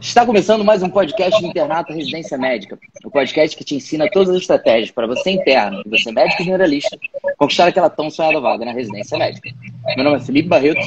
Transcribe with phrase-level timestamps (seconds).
[0.00, 4.30] Está começando mais um podcast Internato Residência Médica, o um podcast que te ensina todas
[4.30, 6.98] as estratégias para você interno e você médico generalista
[7.36, 9.50] conquistar aquela tão sonhada vaga na residência médica.
[9.94, 10.80] Meu nome é Felipe Barreto.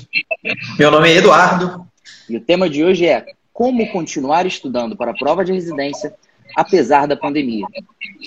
[0.80, 1.86] Meu nome é Eduardo.
[2.28, 3.24] E o tema de hoje é
[3.54, 6.16] como continuar estudando para a prova de residência
[6.56, 7.68] apesar da pandemia.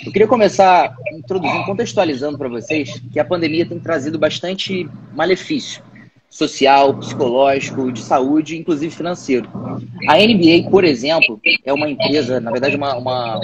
[0.05, 5.83] Eu queria começar introduzindo, contextualizando para vocês que a pandemia tem trazido bastante malefício
[6.29, 9.49] social, psicológico, de saúde, inclusive financeiro.
[10.09, 13.41] A NBA, por exemplo, é uma empresa, na verdade, uma, uma,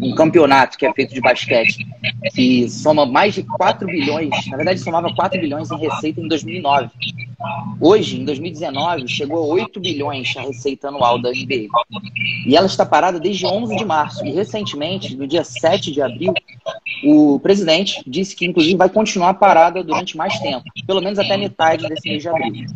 [0.00, 1.86] um campeonato que é feito de basquete,
[2.34, 6.90] que soma mais de 4 bilhões, na verdade, somava 4 bilhões em receita em 2009.
[7.80, 11.66] Hoje, em 2019, chegou a 8 bilhões a receita anual da NBA.
[12.46, 14.24] E ela está parada desde 11 de março.
[14.24, 16.32] E recentemente, no dia 7 de abril,
[17.04, 21.88] o presidente disse que, inclusive, vai continuar parada durante mais tempo, pelo menos até metade
[21.88, 22.66] desse mês de abril.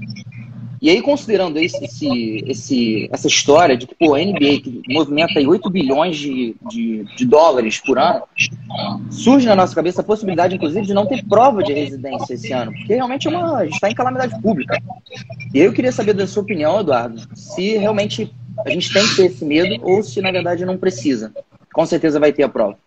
[0.80, 5.41] E aí, considerando esse, esse, esse, essa história de que pô, a NBA, que movimenta
[5.41, 8.23] 8 bilhões de, de, de, dólares por ano,
[9.10, 12.73] surge na nossa cabeça a possibilidade, inclusive, de não ter prova de residência esse ano,
[12.73, 14.79] porque realmente é uma, a gente está em calamidade pública.
[15.54, 18.32] E eu queria saber da sua opinião, Eduardo, se realmente
[18.65, 21.32] a gente tem que ter esse medo ou se, na verdade, não precisa.
[21.77, 22.79] Com certeza vai ter a prova.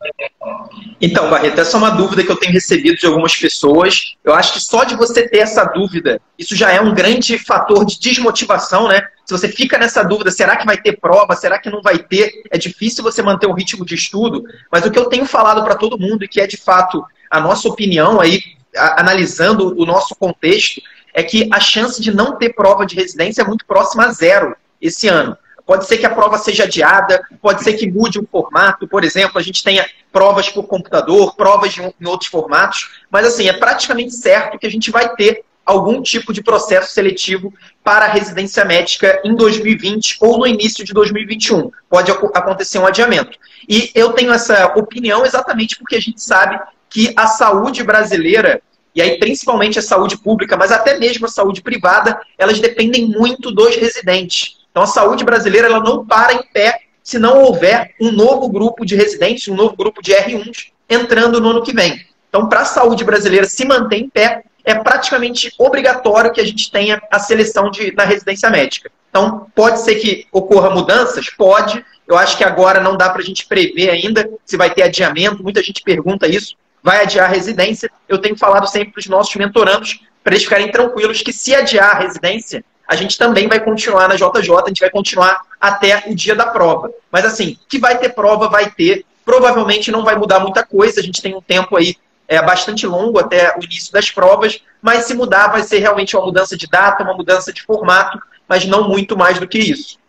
[1.00, 4.16] Então, Barreto, essa é uma dúvida que eu tenho recebido de algumas pessoas.
[4.24, 7.86] Eu acho que só de você ter essa dúvida, isso já é um grande fator
[7.86, 9.00] de desmotivação, né?
[9.28, 11.36] Se você fica nessa dúvida, será que vai ter prova?
[11.36, 12.32] Será que não vai ter?
[12.50, 14.44] É difícil você manter o ritmo de estudo.
[14.72, 17.40] Mas o que eu tenho falado para todo mundo, e que é de fato a
[17.40, 18.42] nossa opinião aí,
[18.76, 20.82] analisando o nosso contexto,
[21.14, 24.56] é que a chance de não ter prova de residência é muito próxima a zero
[24.82, 25.38] esse ano.
[25.70, 29.38] Pode ser que a prova seja adiada, pode ser que mude o formato, por exemplo,
[29.38, 34.58] a gente tenha provas por computador, provas em outros formatos, mas assim, é praticamente certo
[34.58, 37.54] que a gente vai ter algum tipo de processo seletivo
[37.84, 41.70] para a residência médica em 2020 ou no início de 2021.
[41.88, 43.38] Pode acontecer um adiamento.
[43.70, 46.60] E eu tenho essa opinião exatamente porque a gente sabe
[46.90, 48.60] que a saúde brasileira,
[48.96, 53.52] e aí principalmente a saúde pública, mas até mesmo a saúde privada, elas dependem muito
[53.52, 54.58] dos residentes.
[54.72, 58.86] Então, a saúde brasileira ela não para em pé se não houver um novo grupo
[58.86, 62.06] de residentes, um novo grupo de R1s entrando no ano que vem.
[62.30, 66.72] Então, para a saúde brasileira se manter em pé, é praticamente obrigatório que a gente
[66.72, 68.92] tenha a seleção de, na residência médica.
[69.10, 71.30] Então, pode ser que ocorra mudanças?
[71.32, 71.84] Pode.
[72.08, 75.42] Eu acho que agora não dá para a gente prever ainda se vai ter adiamento.
[75.42, 76.56] Muita gente pergunta isso.
[76.84, 77.90] Vai adiar a residência?
[78.08, 81.96] Eu tenho falado sempre para os nossos mentorandos para eles ficarem tranquilos que se adiar
[81.96, 86.16] a residência, a gente também vai continuar na JJ, a gente vai continuar até o
[86.16, 86.90] dia da prova.
[87.12, 89.06] Mas assim, que vai ter prova, vai ter.
[89.24, 91.96] Provavelmente não vai mudar muita coisa, a gente tem um tempo aí
[92.28, 96.26] é, bastante longo até o início das provas, mas se mudar vai ser realmente uma
[96.26, 100.00] mudança de data, uma mudança de formato, mas não muito mais do que isso.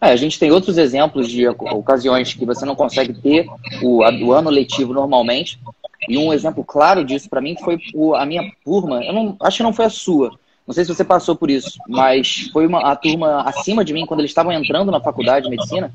[0.00, 3.46] É, a gente tem outros exemplos de ocasiões que você não consegue ter
[3.80, 5.60] o, o ano letivo normalmente.
[6.08, 9.58] E um exemplo claro disso para mim foi o, a minha turma, eu não, acho
[9.58, 10.36] que não foi a sua,
[10.66, 14.06] não sei se você passou por isso, mas foi uma, a turma acima de mim,
[14.06, 15.92] quando eles estavam entrando na faculdade de medicina,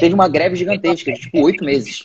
[0.00, 2.04] teve uma greve gigantesca, de tipo oito meses.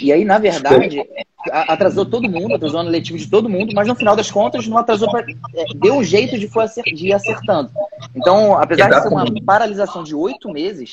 [0.00, 1.04] E aí, na verdade,
[1.50, 4.66] atrasou todo mundo, atrasou o ano letivo de todo mundo, mas no final das contas
[4.66, 7.70] não atrasou pra, é, deu um jeito de, foi de ir acertando.
[8.14, 10.90] Então, apesar de ser uma paralisação de oito meses,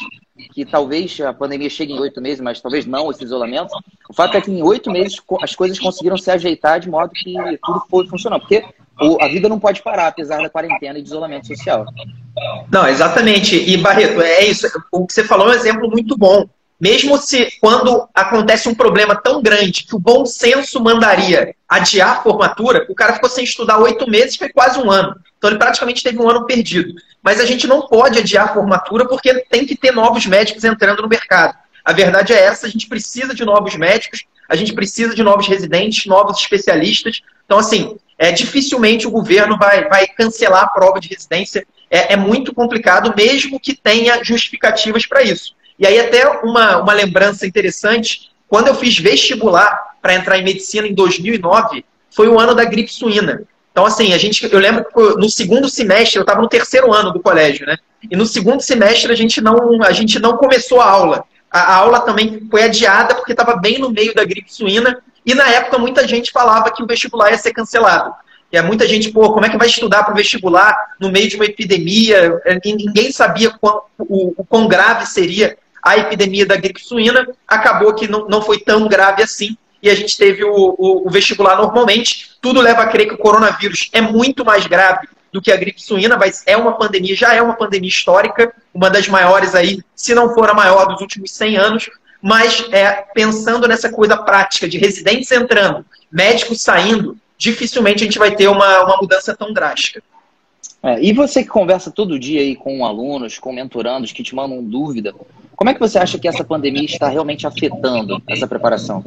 [0.53, 3.73] que talvez a pandemia chegue em oito meses, mas talvez não esse isolamento,
[4.09, 7.33] o fato é que em oito meses as coisas conseguiram se ajeitar de modo que
[7.63, 8.41] tudo foi funcionando.
[8.41, 8.63] Porque
[9.19, 11.85] a vida não pode parar, apesar da quarentena e de isolamento social.
[12.71, 13.55] Não, exatamente.
[13.55, 14.67] E, Barreto, é isso.
[14.91, 16.47] O que você falou é um exemplo muito bom.
[16.83, 22.21] Mesmo se quando acontece um problema tão grande que o bom senso mandaria adiar a
[22.21, 25.15] formatura, o cara ficou sem estudar oito meses, foi quase um ano.
[25.37, 26.93] Então ele praticamente teve um ano perdido.
[27.21, 31.01] Mas a gente não pode adiar a formatura porque tem que ter novos médicos entrando
[31.01, 31.55] no mercado.
[31.85, 35.47] A verdade é essa, a gente precisa de novos médicos, a gente precisa de novos
[35.47, 37.21] residentes, novos especialistas.
[37.45, 41.65] Então, assim, é, dificilmente o governo vai, vai cancelar a prova de residência.
[41.89, 45.55] É, é muito complicado, mesmo que tenha justificativas para isso.
[45.77, 50.87] E aí, até uma, uma lembrança interessante: quando eu fiz vestibular para entrar em medicina
[50.87, 53.43] em 2009, foi o ano da gripe suína.
[53.71, 57.11] Então, assim, a gente, eu lembro que no segundo semestre, eu estava no terceiro ano
[57.11, 57.75] do colégio, né?
[58.09, 61.23] E no segundo semestre a gente não, a gente não começou a aula.
[61.49, 65.33] A, a aula também foi adiada porque estava bem no meio da gripe suína e
[65.33, 68.13] na época muita gente falava que o vestibular ia ser cancelado.
[68.51, 71.35] E muita gente, pô, como é que vai estudar para o vestibular no meio de
[71.35, 72.39] uma epidemia?
[72.45, 73.51] É, ninguém sabia
[73.97, 77.27] o, o quão grave seria a epidemia da gripe suína.
[77.47, 81.09] Acabou que não, não foi tão grave assim e a gente teve o, o, o,
[81.11, 82.31] vestibular normalmente.
[82.41, 85.81] Tudo leva a crer que o coronavírus é muito mais grave do que a gripe
[85.81, 90.15] suína, mas é uma pandemia, já é uma pandemia histórica, uma das maiores aí, se
[90.15, 91.89] não for a maior dos últimos 100 anos,
[92.21, 98.33] mas é, pensando nessa coisa prática de residentes entrando, médicos saindo, dificilmente a gente vai
[98.33, 100.01] ter uma, uma mudança tão drástica.
[100.83, 104.61] É, e você que conversa todo dia aí com alunos, com mentorandos que te mandam
[104.61, 105.15] dúvida,
[105.55, 109.01] como é que você acha que essa pandemia está realmente afetando essa preparação?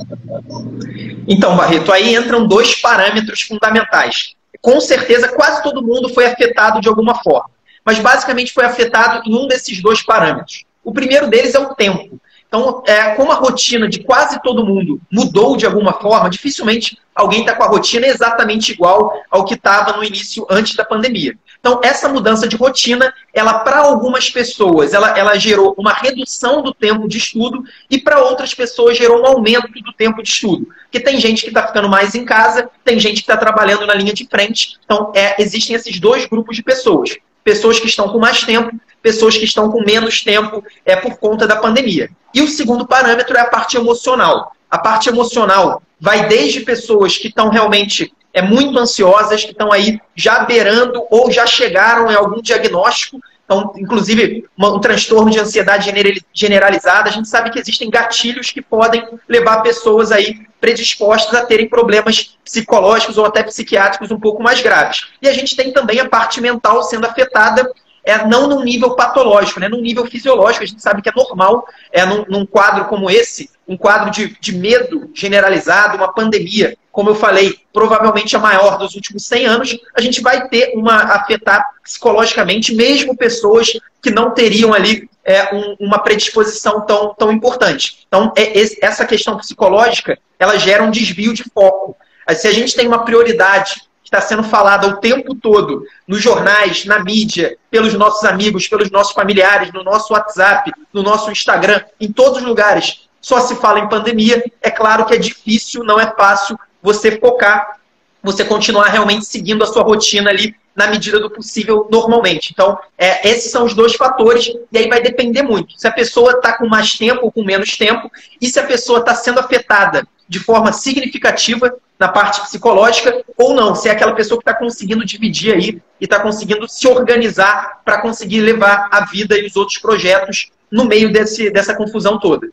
[1.29, 4.35] Então, Barreto, aí entram dois parâmetros fundamentais.
[4.63, 7.51] Com certeza, quase todo mundo foi afetado de alguma forma,
[7.85, 10.65] mas basicamente foi afetado em um desses dois parâmetros.
[10.83, 12.19] O primeiro deles é o tempo.
[12.49, 17.41] Então, é, como a rotina de quase todo mundo mudou de alguma forma, dificilmente alguém
[17.41, 21.37] está com a rotina exatamente igual ao que estava no início antes da pandemia.
[21.67, 26.73] Então, essa mudança de rotina, ela para algumas pessoas, ela, ela gerou uma redução do
[26.73, 30.69] tempo de estudo e para outras pessoas gerou um aumento do tempo de estudo.
[30.85, 33.95] Porque tem gente que está ficando mais em casa, tem gente que está trabalhando na
[33.95, 34.79] linha de frente.
[34.85, 37.17] Então, é, existem esses dois grupos de pessoas.
[37.43, 38.71] Pessoas que estão com mais tempo,
[39.03, 42.09] pessoas que estão com menos tempo é, por conta da pandemia.
[42.33, 44.53] E o segundo parâmetro é a parte emocional.
[44.71, 49.99] A parte emocional vai desde pessoas que estão realmente é, muito ansiosas, que estão aí
[50.15, 55.91] já beirando ou já chegaram em algum diagnóstico, então, inclusive um transtorno de ansiedade
[56.35, 57.09] generalizada.
[57.09, 62.37] A gente sabe que existem gatilhos que podem levar pessoas aí predispostas a terem problemas
[62.45, 65.07] psicológicos ou até psiquiátricos um pouco mais graves.
[65.23, 67.73] E a gente tem também a parte mental sendo afetada
[68.05, 69.69] é não num nível patológico, né?
[69.69, 70.63] num nível fisiológico.
[70.63, 74.37] A gente sabe que é normal, é num, num quadro como esse, um quadro de,
[74.41, 79.79] de medo generalizado, uma pandemia, como eu falei, provavelmente a maior dos últimos 100 anos,
[79.95, 83.71] a gente vai ter uma afetar psicologicamente mesmo pessoas
[84.01, 88.07] que não teriam ali é, um, uma predisposição tão, tão importante.
[88.09, 91.95] Então, é, essa questão psicológica, ela gera um desvio de foco.
[92.31, 96.87] Se a gente tem uma prioridade que está sendo falada o tempo todo nos jornais,
[96.87, 102.11] na mídia, pelos nossos amigos, pelos nossos familiares, no nosso WhatsApp, no nosso Instagram, em
[102.11, 104.43] todos os lugares, só se fala em pandemia.
[104.63, 107.81] É claro que é difícil, não é fácil você focar,
[108.23, 112.53] você continuar realmente seguindo a sua rotina ali na medida do possível normalmente.
[112.53, 115.77] Então, é, esses são os dois fatores, e aí vai depender muito.
[115.77, 118.09] Se a pessoa está com mais tempo ou com menos tempo,
[118.41, 123.75] e se a pessoa está sendo afetada de forma significativa na parte psicológica ou não,
[123.75, 128.01] se é aquela pessoa que está conseguindo dividir aí e está conseguindo se organizar para
[128.01, 132.49] conseguir levar a vida e os outros projetos no meio desse, dessa confusão toda.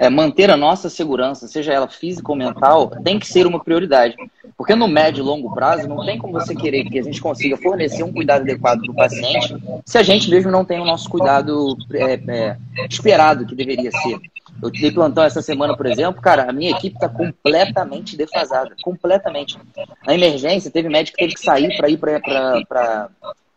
[0.00, 4.16] É, manter a nossa segurança, seja ela física ou mental, tem que ser uma prioridade.
[4.56, 7.54] Porque no médio e longo prazo, não tem como você querer que a gente consiga
[7.58, 9.54] fornecer um cuidado adequado para o paciente
[9.84, 12.56] se a gente mesmo não tem o nosso cuidado é, é,
[12.88, 14.18] esperado que deveria ser.
[14.62, 18.74] Eu dei plantão essa semana, por exemplo, cara, a minha equipe está completamente defasada.
[18.82, 19.58] Completamente.
[20.06, 23.10] Na emergência, teve médico que teve que sair para ir para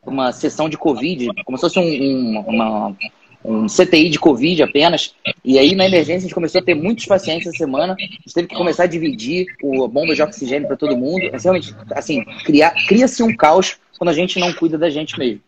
[0.05, 2.95] uma sessão de Covid, como se fosse um, um, uma,
[3.43, 5.13] um CTI de Covid apenas.
[5.43, 7.93] E aí, na emergência, a gente começou a ter muitos pacientes essa semana.
[7.93, 11.23] A gente teve que começar a dividir a bomba de oxigênio para todo mundo.
[11.23, 15.41] É realmente, assim, cria-se um caos quando a gente não cuida da gente mesmo.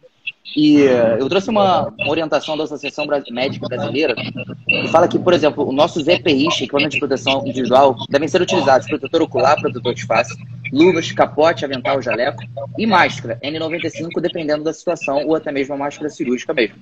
[0.56, 5.68] E uh, eu trouxe uma, orientação da Associação Médica Brasileira que fala que, por exemplo,
[5.68, 10.34] os nossos EPIs, equipamentos de proteção individual, devem ser utilizados protetor ocular, protetor de face,
[10.72, 12.42] luvas, capote, avental, jaleco
[12.78, 16.78] e máscara N95, dependendo da situação, ou até mesmo a máscara cirúrgica mesmo.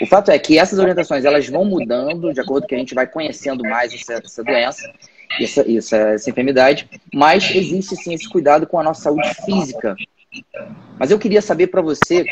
[0.00, 2.94] O fato é que essas orientações elas vão mudando de acordo com que a gente
[2.94, 4.92] vai conhecendo mais essa, essa doença,
[5.40, 9.96] essa, essa, essa enfermidade, mas existe sim esse cuidado com a nossa saúde física.
[10.98, 12.24] Mas eu queria saber para você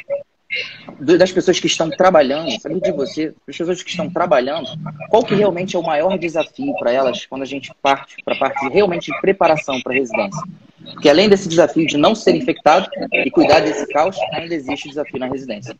[0.98, 4.68] das pessoas que estão trabalhando, saber de você, das pessoas que estão trabalhando,
[5.10, 8.38] qual que realmente é o maior desafio para elas quando a gente parte para a
[8.38, 10.42] parte de, realmente de preparação para a residência?
[10.92, 15.18] Porque além desse desafio de não ser infectado e cuidar desse caos, ainda existe desafio
[15.18, 15.76] na residência.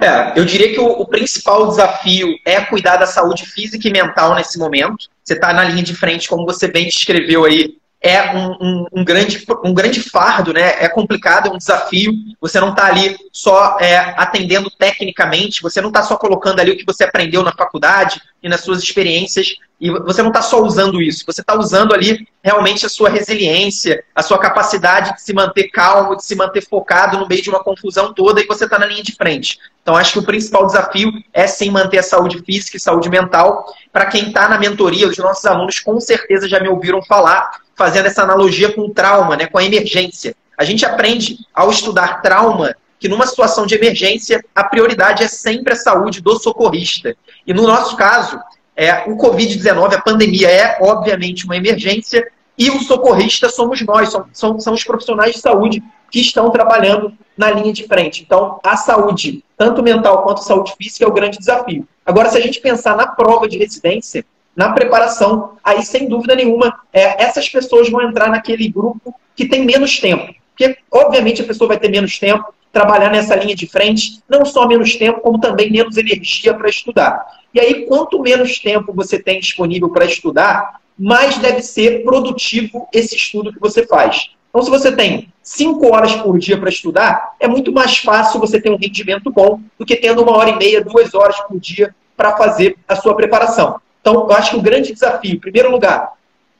[0.00, 4.36] É, eu diria que o, o principal desafio é cuidar da saúde física e mental
[4.36, 5.08] nesse momento.
[5.24, 9.04] Você está na linha de frente, como você bem descreveu aí, é um, um, um,
[9.04, 10.82] grande, um grande fardo, né?
[10.82, 12.12] É complicado, é um desafio.
[12.40, 16.76] Você não está ali só é, atendendo tecnicamente, você não está só colocando ali o
[16.76, 21.00] que você aprendeu na faculdade e nas suas experiências, e você não está só usando
[21.00, 25.68] isso, você está usando ali realmente a sua resiliência, a sua capacidade de se manter
[25.68, 28.86] calmo, de se manter focado no meio de uma confusão toda e você está na
[28.86, 29.58] linha de frente.
[29.82, 33.64] Então, acho que o principal desafio é sim manter a saúde física e saúde mental.
[33.90, 37.50] Para quem está na mentoria, os nossos alunos com certeza já me ouviram falar,
[37.80, 40.36] fazendo essa analogia com o trauma, né, com a emergência.
[40.54, 45.72] A gente aprende ao estudar trauma que numa situação de emergência, a prioridade é sempre
[45.72, 47.16] a saúde do socorrista.
[47.46, 48.38] E no nosso caso,
[48.76, 54.26] é, o Covid-19, a pandemia, é obviamente uma emergência, e o socorrista somos nós, são,
[54.34, 58.22] são, são os profissionais de saúde que estão trabalhando na linha de frente.
[58.22, 61.88] Então, a saúde, tanto mental quanto saúde física, é o grande desafio.
[62.04, 64.22] Agora, se a gente pensar na prova de residência,
[64.60, 69.64] na preparação, aí sem dúvida nenhuma, é, essas pessoas vão entrar naquele grupo que tem
[69.64, 70.34] menos tempo.
[70.50, 74.68] Porque, obviamente, a pessoa vai ter menos tempo, trabalhar nessa linha de frente, não só
[74.68, 77.24] menos tempo, como também menos energia para estudar.
[77.54, 83.16] E aí, quanto menos tempo você tem disponível para estudar, mais deve ser produtivo esse
[83.16, 84.28] estudo que você faz.
[84.50, 88.60] Então, se você tem cinco horas por dia para estudar, é muito mais fácil você
[88.60, 91.94] ter um rendimento bom do que tendo uma hora e meia, duas horas por dia
[92.14, 93.80] para fazer a sua preparação.
[94.00, 96.12] Então, eu acho que o grande desafio, em primeiro lugar,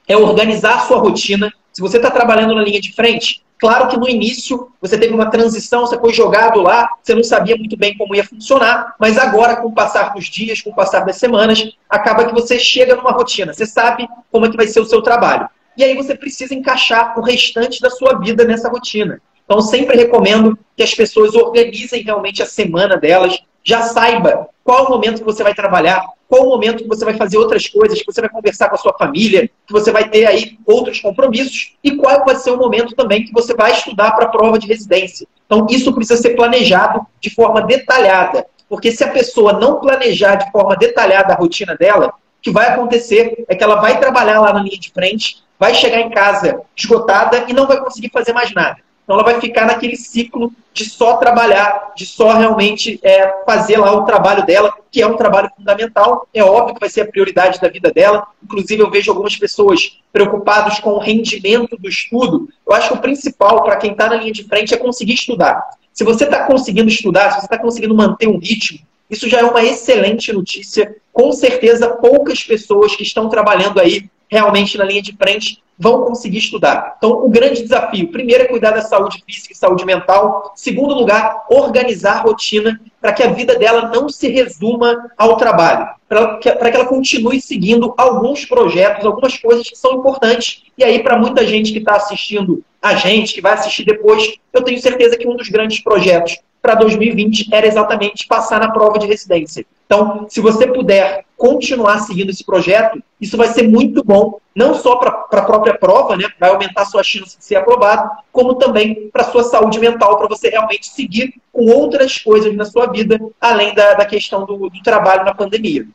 [0.06, 1.52] é organizar a sua rotina.
[1.72, 5.30] Se você está trabalhando na linha de frente, claro que no início você teve uma
[5.30, 9.56] transição, você foi jogado lá, você não sabia muito bem como ia funcionar, mas agora,
[9.56, 13.12] com o passar dos dias, com o passar das semanas, acaba que você chega numa
[13.12, 15.48] rotina, você sabe como é que vai ser o seu trabalho.
[15.76, 19.20] E aí você precisa encaixar o restante da sua vida nessa rotina.
[19.44, 24.90] Então, sempre recomendo que as pessoas organizem realmente a semana delas, já saiba qual o
[24.90, 28.06] momento que você vai trabalhar, qual o momento que você vai fazer outras coisas, que
[28.06, 31.96] você vai conversar com a sua família, que você vai ter aí outros compromissos, e
[31.96, 35.26] qual vai ser o momento também que você vai estudar para a prova de residência.
[35.44, 40.48] Então, isso precisa ser planejado de forma detalhada, porque se a pessoa não planejar de
[40.52, 44.52] forma detalhada a rotina dela, o que vai acontecer é que ela vai trabalhar lá
[44.52, 48.54] na linha de frente, vai chegar em casa esgotada e não vai conseguir fazer mais
[48.54, 48.78] nada.
[49.10, 53.90] Então ela vai ficar naquele ciclo de só trabalhar, de só realmente é, fazer lá
[53.92, 56.28] o trabalho dela, que é um trabalho fundamental.
[56.32, 58.24] É óbvio que vai ser a prioridade da vida dela.
[58.40, 62.48] Inclusive, eu vejo algumas pessoas preocupadas com o rendimento do estudo.
[62.64, 65.60] Eu acho que o principal para quem está na linha de frente é conseguir estudar.
[65.92, 68.78] Se você está conseguindo estudar, se você está conseguindo manter um ritmo,
[69.10, 70.94] isso já é uma excelente notícia.
[71.12, 76.38] Com certeza, poucas pessoas que estão trabalhando aí realmente na linha de frente vão conseguir
[76.38, 76.94] estudar.
[76.98, 80.52] Então, o grande desafio, primeiro, é cuidar da saúde física e saúde mental.
[80.54, 85.88] Segundo lugar, organizar a rotina para que a vida dela não se resuma ao trabalho,
[86.06, 90.64] para que, que ela continue seguindo alguns projetos, algumas coisas que são importantes.
[90.76, 94.62] E aí, para muita gente que está assistindo a gente, que vai assistir depois, eu
[94.62, 99.06] tenho certeza que um dos grandes projetos para 2020 era exatamente passar na prova de
[99.06, 99.64] residência.
[99.86, 104.96] Então, se você puder continuar seguindo esse projeto, isso vai ser muito bom, não só
[104.96, 109.10] para a própria prova, né, vai aumentar a sua chance de ser aprovado, como também
[109.12, 113.18] para a sua saúde mental, para você realmente seguir com outras coisas na sua vida,
[113.40, 115.86] além da, da questão do, do trabalho na pandemia.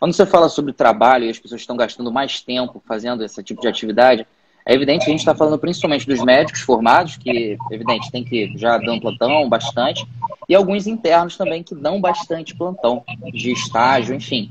[0.00, 3.60] Quando você fala sobre trabalho e as pessoas estão gastando mais tempo fazendo esse tipo
[3.60, 4.26] de atividade,
[4.64, 8.52] é evidente que a gente está falando principalmente dos médicos formados, que, evidente, tem que
[8.56, 10.06] já dão plantão bastante,
[10.48, 13.02] e alguns internos também que dão bastante plantão,
[13.32, 14.48] de estágio, enfim.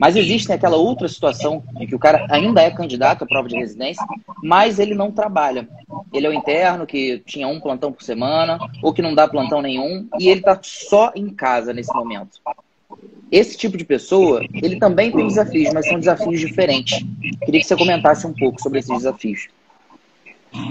[0.00, 3.56] Mas existe aquela outra situação em que o cara ainda é candidato à prova de
[3.56, 4.04] residência,
[4.42, 5.68] mas ele não trabalha.
[6.12, 9.60] Ele é o interno que tinha um plantão por semana, ou que não dá plantão
[9.62, 12.40] nenhum, e ele está só em casa nesse momento.
[13.30, 17.04] Esse tipo de pessoa, ele também tem desafios, mas são desafios diferentes.
[17.44, 19.48] Queria que você comentasse um pouco sobre esses desafios.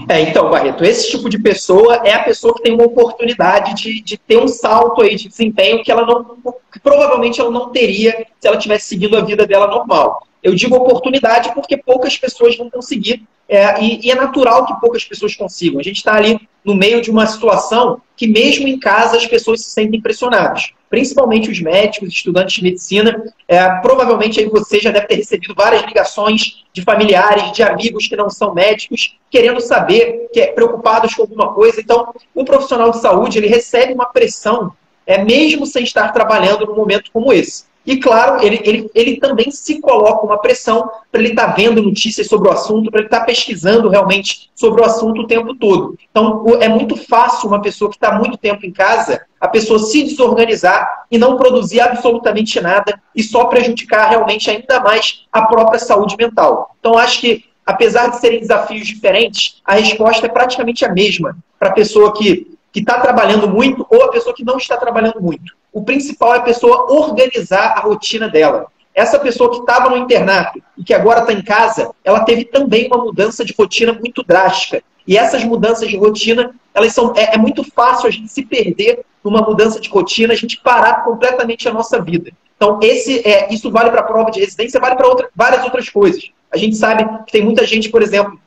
[0.08, 4.02] É, então, Barreto, esse tipo de pessoa é a pessoa que tem uma oportunidade de,
[4.02, 6.38] de ter um salto aí de desempenho que ela não,
[6.72, 10.26] que provavelmente ela não teria se ela tivesse seguindo a vida dela normal.
[10.44, 15.04] Eu digo oportunidade porque poucas pessoas vão conseguir, é, e, e, é natural que poucas
[15.04, 15.80] pessoas consigam.
[15.80, 19.62] A gente está ali no meio de uma situação que, mesmo em casa, as pessoas
[19.62, 20.72] se sentem pressionadas.
[20.90, 23.24] Principalmente os médicos, estudantes de medicina.
[23.48, 28.16] É, provavelmente aí você já deve ter recebido várias ligações de familiares, de amigos que
[28.16, 31.82] não são médicos, querendo saber, que é, preocupados com alguma coisa.
[31.82, 34.72] Então, o profissional de saúde ele recebe uma pressão,
[35.06, 37.66] é, mesmo sem estar trabalhando num momento como esse.
[37.86, 41.82] E, claro, ele, ele, ele também se coloca uma pressão para ele estar tá vendo
[41.82, 45.54] notícias sobre o assunto, para ele estar tá pesquisando realmente sobre o assunto o tempo
[45.56, 45.98] todo.
[46.10, 50.04] Então, é muito fácil uma pessoa que está muito tempo em casa, a pessoa se
[50.04, 56.16] desorganizar e não produzir absolutamente nada e só prejudicar realmente ainda mais a própria saúde
[56.18, 56.76] mental.
[56.80, 61.70] Então, acho que, apesar de serem desafios diferentes, a resposta é praticamente a mesma para
[61.70, 65.56] a pessoa que que está trabalhando muito ou a pessoa que não está trabalhando muito.
[65.74, 68.68] O principal é a pessoa organizar a rotina dela.
[68.94, 72.86] Essa pessoa que estava no internato e que agora está em casa, ela teve também
[72.88, 74.84] uma mudança de rotina muito drástica.
[75.08, 79.04] E essas mudanças de rotina, elas são é, é muito fácil a gente se perder
[79.24, 82.32] numa mudança de rotina, a gente parar completamente a nossa vida.
[82.56, 85.90] Então, esse, é, isso vale para a prova de residência, vale para outra, várias outras
[85.90, 86.30] coisas.
[86.52, 88.40] A gente sabe que tem muita gente, por exemplo,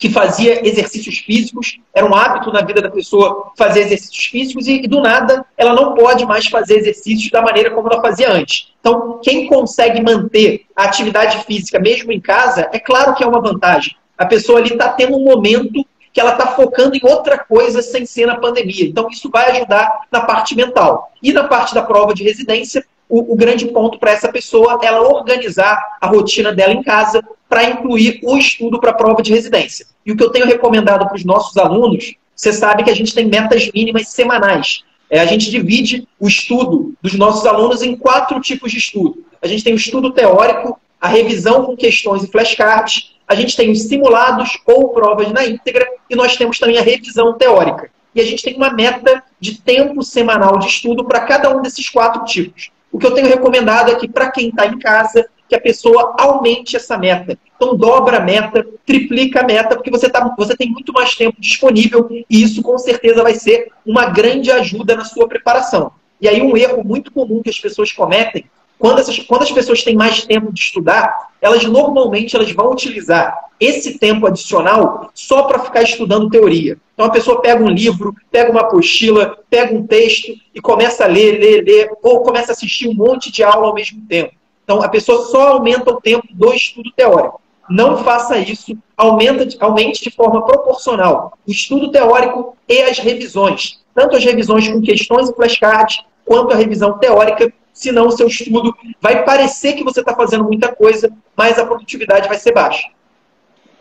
[0.00, 4.82] que fazia exercícios físicos, era um hábito na vida da pessoa fazer exercícios físicos e,
[4.82, 8.72] e, do nada ela não pode mais fazer exercícios da maneira como ela fazia antes.
[8.80, 13.42] Então, quem consegue manter a atividade física mesmo em casa, é claro que é uma
[13.42, 13.94] vantagem.
[14.16, 18.06] A pessoa ali está tendo um momento que ela está focando em outra coisa sem
[18.06, 18.86] ser na pandemia.
[18.86, 21.12] Então, isso vai ajudar na parte mental.
[21.22, 24.86] E na parte da prova de residência, o, o grande ponto para essa pessoa é
[24.86, 29.32] ela organizar a rotina dela em casa para incluir o estudo para a prova de
[29.32, 29.84] residência.
[30.06, 33.12] E o que eu tenho recomendado para os nossos alunos, você sabe que a gente
[33.12, 34.84] tem metas mínimas semanais.
[35.10, 39.24] É, a gente divide o estudo dos nossos alunos em quatro tipos de estudo.
[39.42, 43.72] A gente tem o estudo teórico, a revisão com questões e flashcards, a gente tem
[43.72, 47.90] os simulados ou provas na íntegra e nós temos também a revisão teórica.
[48.14, 51.88] E a gente tem uma meta de tempo semanal de estudo para cada um desses
[51.88, 52.70] quatro tipos.
[52.92, 56.14] O que eu tenho recomendado é que, para quem está em casa, que a pessoa
[56.16, 57.36] aumente essa meta.
[57.56, 61.36] Então, dobra a meta, triplica a meta, porque você, tá, você tem muito mais tempo
[61.40, 65.90] disponível e isso, com certeza, vai ser uma grande ajuda na sua preparação.
[66.20, 68.44] E aí, um erro muito comum que as pessoas cometem,
[68.78, 73.36] quando, essas, quando as pessoas têm mais tempo de estudar, elas normalmente elas vão utilizar
[73.58, 76.78] esse tempo adicional só para ficar estudando teoria.
[76.94, 81.06] Então a pessoa pega um livro, pega uma apostila, pega um texto e começa a
[81.06, 84.32] ler, ler, ler, ou começa a assistir um monte de aula ao mesmo tempo.
[84.70, 87.40] Então a pessoa só aumenta o tempo do estudo teórico.
[87.68, 93.80] Não faça isso, aumenta, aumente de forma proporcional o estudo teórico e as revisões.
[93.92, 98.72] Tanto as revisões com questões e flashcards, quanto a revisão teórica, senão o seu estudo
[99.00, 102.86] vai parecer que você está fazendo muita coisa, mas a produtividade vai ser baixa.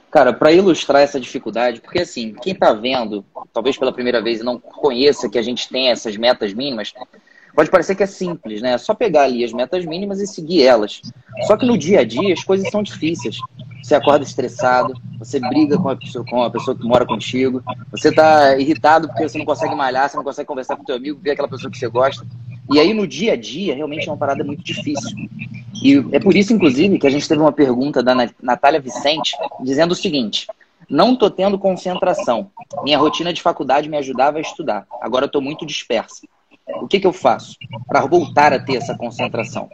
[0.10, 4.44] Cara, para ilustrar essa dificuldade, porque assim, quem está vendo, talvez pela primeira vez e
[4.44, 6.92] não conheça que a gente tem essas metas mínimas,
[7.56, 8.74] pode parecer que é simples, né?
[8.74, 11.02] É só pegar ali as metas mínimas e seguir elas.
[11.48, 13.38] Só que no dia a dia as coisas são difíceis.
[13.82, 18.10] Você acorda estressado, você briga com a pessoa, com a pessoa que mora contigo, você
[18.10, 21.20] está irritado porque você não consegue malhar, você não consegue conversar com o teu amigo,
[21.22, 22.26] ver aquela pessoa que você gosta.
[22.72, 25.18] E aí no dia a dia realmente é uma parada muito difícil.
[25.82, 29.94] E é por isso, inclusive, que a gente teve uma pergunta da Natália Vicente dizendo
[29.94, 30.46] o seguinte:
[30.90, 32.52] não estou tendo concentração.
[32.84, 34.86] Minha rotina de faculdade me ajudava a estudar.
[35.02, 36.28] Agora estou muito dispersa.
[36.76, 37.58] O que, que eu faço
[37.88, 39.70] para voltar a ter essa concentração?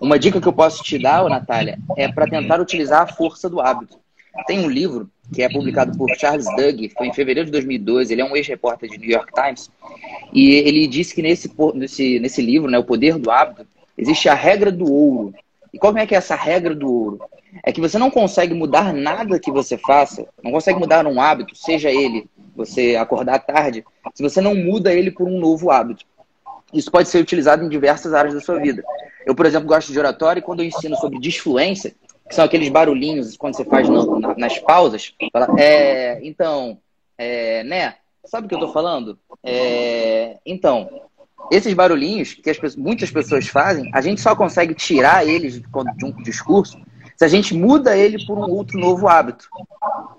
[0.00, 3.60] Uma dica que eu posso te dar, Natália, é para tentar utilizar a força do
[3.60, 3.98] hábito.
[4.46, 8.20] Tem um livro que é publicado por Charles Doug, foi em fevereiro de 2012, ele
[8.20, 9.70] é um ex-repórter de New York Times,
[10.32, 14.34] e ele disse que nesse, nesse, nesse livro, né, O Poder do Hábito, existe a
[14.34, 15.34] regra do ouro.
[15.72, 17.20] E como é que é essa regra do ouro?
[17.62, 21.56] É que você não consegue mudar nada que você faça, não consegue mudar um hábito,
[21.56, 26.04] seja ele você acordar tarde, se você não muda ele por um novo hábito.
[26.74, 28.82] Isso pode ser utilizado em diversas áreas da sua vida.
[29.24, 31.94] Eu, por exemplo, gosto de oratório e quando eu ensino sobre disfluência,
[32.28, 35.14] que são aqueles barulhinhos quando você faz na, nas pausas.
[35.32, 36.78] Fala, é, então,
[37.16, 37.94] é, né?
[38.24, 39.18] Sabe o que eu tô falando?
[39.42, 40.88] É, então,
[41.50, 46.22] esses barulhinhos que as, muitas pessoas fazem, a gente só consegue tirar eles de um
[46.22, 46.78] discurso
[47.16, 49.48] se a gente muda ele por um outro novo hábito.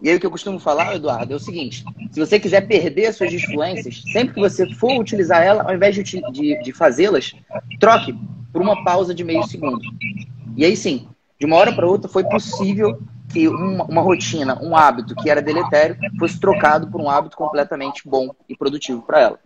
[0.02, 3.08] E aí o que eu costumo falar, Eduardo, é o seguinte: se você quiser perder
[3.08, 7.34] as suas disfluências, sempre que você for utilizar ela, ao invés de, de, de fazê-las,
[7.80, 8.16] troque
[8.52, 9.82] por uma pausa de meio segundo.
[10.56, 11.08] E aí sim,
[11.40, 13.00] de uma hora para outra foi possível
[13.32, 18.08] que uma, uma, rotina, um hábito que era deletério, fosse trocado por um hábito completamente
[18.08, 19.40] bom e produtivo para ela.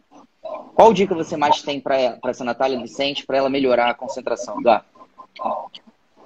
[0.76, 4.86] Qual dica você mais tem para essa Natália Vicente para ela melhorar a concentração, Eduardo?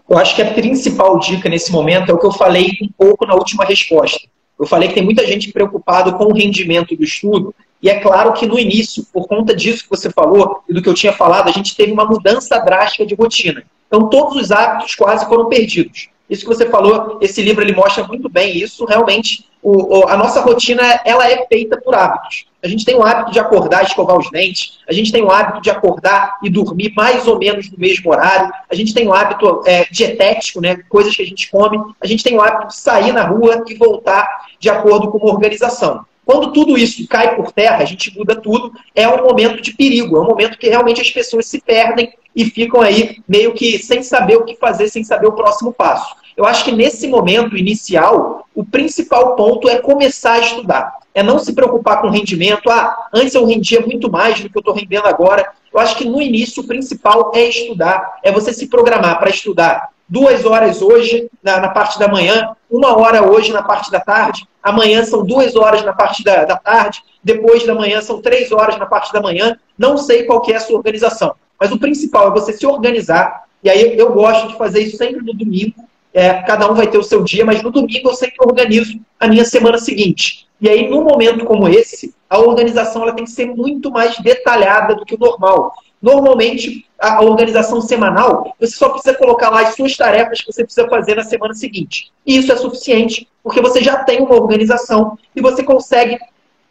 [0.09, 3.25] Eu acho que a principal dica nesse momento é o que eu falei um pouco
[3.25, 4.27] na última resposta.
[4.59, 8.31] Eu falei que tem muita gente preocupada com o rendimento do estudo, e é claro
[8.31, 11.49] que no início, por conta disso que você falou e do que eu tinha falado,
[11.49, 13.63] a gente teve uma mudança drástica de rotina.
[13.87, 16.07] Então, todos os hábitos quase foram perdidos.
[16.29, 18.85] Isso que você falou, esse livro ele mostra muito bem isso.
[18.85, 22.45] Realmente, o, a nossa rotina ela é feita por hábitos.
[22.61, 24.79] A gente tem o hábito de acordar e escovar os dentes.
[24.87, 28.51] A gente tem o hábito de acordar e dormir mais ou menos no mesmo horário.
[28.69, 31.77] A gente tem o hábito é, dietético, né, coisas que a gente come.
[32.01, 34.27] A gente tem o hábito de sair na rua e voltar
[34.59, 36.05] de acordo com uma organização.
[36.25, 40.15] Quando tudo isso cai por terra, a gente muda tudo, é um momento de perigo,
[40.15, 44.01] é um momento que realmente as pessoas se perdem e ficam aí meio que sem
[44.01, 46.15] saber o que fazer, sem saber o próximo passo.
[46.35, 50.93] Eu acho que nesse momento inicial, o principal ponto é começar a estudar.
[51.13, 52.69] É não se preocupar com rendimento.
[52.69, 55.51] Ah, antes eu rendia muito mais do que eu estou rendendo agora.
[55.71, 59.89] Eu acho que no início o principal é estudar, é você se programar para estudar
[60.07, 64.47] duas horas hoje na, na, parte da manhã, uma hora hoje na parte da tarde,
[64.61, 68.77] amanhã são duas horas na parte da, da tarde, depois da manhã são três horas
[68.77, 69.57] na parte da manhã.
[69.77, 73.45] Não sei qual é a sua organização, mas o principal é você se organizar.
[73.63, 75.73] E aí eu gosto de fazer isso sempre no domingo.
[76.13, 79.27] É, cada um vai ter o seu dia, mas no domingo eu sempre organizo a
[79.27, 80.47] minha semana seguinte.
[80.61, 84.95] E aí, num momento como esse, a organização ela tem que ser muito mais detalhada
[84.95, 85.73] do que o normal.
[86.01, 90.87] Normalmente, a organização semanal, você só precisa colocar lá as suas tarefas que você precisa
[90.87, 92.11] fazer na semana seguinte.
[92.25, 96.17] E isso é suficiente, porque você já tem uma organização e você consegue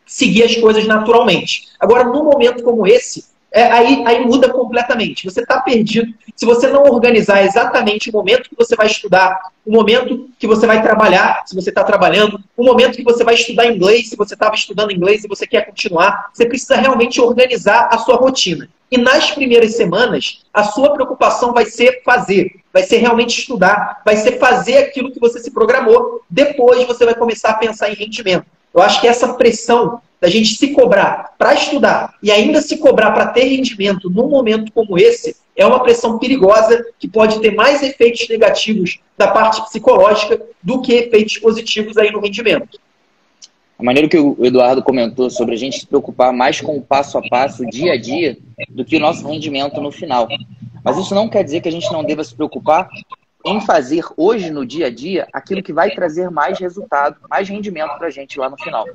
[0.06, 1.68] seguir as coisas naturalmente.
[1.78, 5.24] Agora, num momento como esse, é, aí, aí muda completamente.
[5.24, 6.12] Você está perdido.
[6.34, 10.66] Se você não organizar exatamente o momento que você vai estudar, o momento que você
[10.66, 14.32] vai trabalhar, se você está trabalhando, o momento que você vai estudar inglês, se você
[14.32, 18.68] estava estudando inglês e você quer continuar, você precisa realmente organizar a sua rotina.
[18.90, 24.16] E nas primeiras semanas, a sua preocupação vai ser fazer, vai ser realmente estudar, vai
[24.16, 26.22] ser fazer aquilo que você se programou.
[26.28, 28.46] Depois você vai começar a pensar em rendimento.
[28.74, 33.10] Eu acho que essa pressão da gente se cobrar para estudar e ainda se cobrar
[33.10, 37.82] para ter rendimento num momento como esse, é uma pressão perigosa que pode ter mais
[37.82, 42.78] efeitos negativos da parte psicológica do que efeitos positivos aí no rendimento.
[43.78, 47.18] A maneira que o Eduardo comentou sobre a gente se preocupar mais com o passo
[47.18, 50.28] a passo, o dia a dia, do que o nosso rendimento no final.
[50.84, 52.88] Mas isso não quer dizer que a gente não deva se preocupar
[53.44, 57.96] em fazer hoje no dia a dia aquilo que vai trazer mais resultado, mais rendimento
[57.98, 58.86] para a gente lá no final.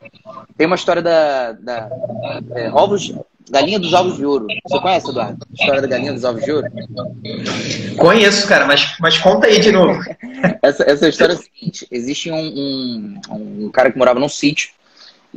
[0.58, 1.90] Tem uma história da, da
[2.56, 3.14] é, ovos,
[3.50, 4.48] galinha dos ovos de ouro.
[4.68, 5.46] Você conhece, Eduardo?
[5.50, 6.68] A história da galinha dos ovos de ouro?
[7.98, 10.00] Conheço, cara, mas, mas conta aí de novo.
[10.62, 14.77] essa, essa história é a seguinte: existe um, um, um cara que morava num sítio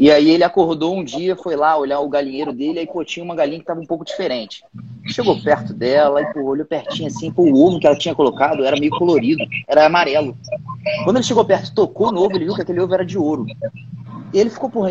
[0.00, 3.22] e aí ele acordou um dia, foi lá olhar o galinheiro dele, aí pô, tinha
[3.22, 4.64] uma galinha que estava um pouco diferente.
[5.04, 8.64] Chegou perto dela e pô, olhou pertinho assim, pô, o ovo que ela tinha colocado
[8.64, 10.34] era meio colorido, era amarelo.
[11.04, 13.44] Quando ele chegou perto, tocou no ovo, ele viu que aquele ovo era de ouro.
[14.32, 14.88] E ele ficou porra,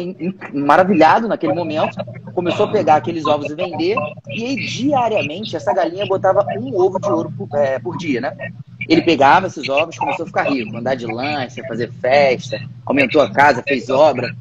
[0.54, 1.98] maravilhado naquele momento,
[2.36, 3.96] começou a pegar aqueles ovos e vender,
[4.28, 8.38] e aí diariamente essa galinha botava um ovo de ouro por, é, por dia, né?
[8.88, 13.32] Ele pegava esses ovos, começou a ficar rico, andar de lanche, fazer festa, aumentou a
[13.32, 14.36] casa, fez obra.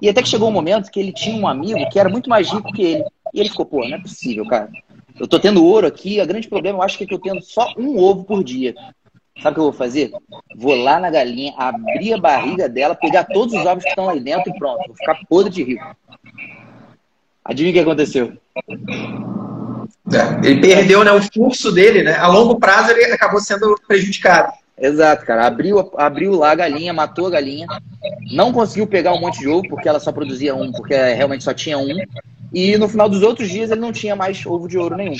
[0.00, 2.50] E até que chegou um momento que ele tinha um amigo que era muito mais
[2.50, 3.04] rico que ele.
[3.34, 4.70] E ele ficou, pô, não é possível, cara.
[5.18, 7.42] Eu tô tendo ouro aqui, o grande problema eu acho que é que eu tendo
[7.42, 8.74] só um ovo por dia.
[9.42, 10.12] Sabe o que eu vou fazer?
[10.56, 14.14] Vou lá na galinha, abrir a barriga dela, pegar todos os ovos que estão lá
[14.14, 14.86] dentro e pronto.
[14.86, 15.96] Vou ficar podre de rico.
[17.44, 18.36] Adivinha o que aconteceu?
[20.12, 22.14] É, ele perdeu né, o fluxo dele, né?
[22.16, 24.52] A longo prazo ele acabou sendo prejudicado.
[24.76, 25.46] Exato, cara.
[25.46, 27.66] Abriu, abriu lá a galinha, matou a galinha.
[28.32, 31.54] Não conseguiu pegar um monte de ovo, porque ela só produzia um, porque realmente só
[31.54, 31.96] tinha um.
[32.52, 35.16] E no final dos outros dias ele não tinha mais ovo de ouro nenhum.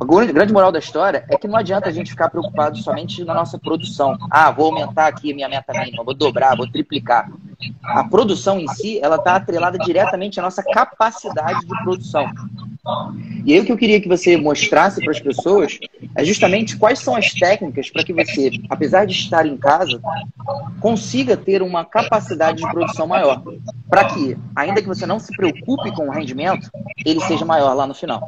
[0.00, 3.32] A grande moral da história é que não adianta a gente ficar preocupado somente na
[3.32, 4.18] nossa produção.
[4.28, 7.30] Ah, vou aumentar aqui a minha meta mínima, vou dobrar, vou triplicar.
[7.82, 12.26] A produção em si, ela está atrelada diretamente à nossa capacidade de produção.
[13.46, 15.78] E aí o que eu queria que você mostrasse para as pessoas
[16.14, 20.00] é justamente quais são as técnicas para que você, apesar de estar em casa,
[20.80, 23.42] consiga ter uma capacidade de produção maior.
[23.88, 26.70] Para que, ainda que você não se preocupe com o rendimento,
[27.04, 28.22] ele seja maior lá no final.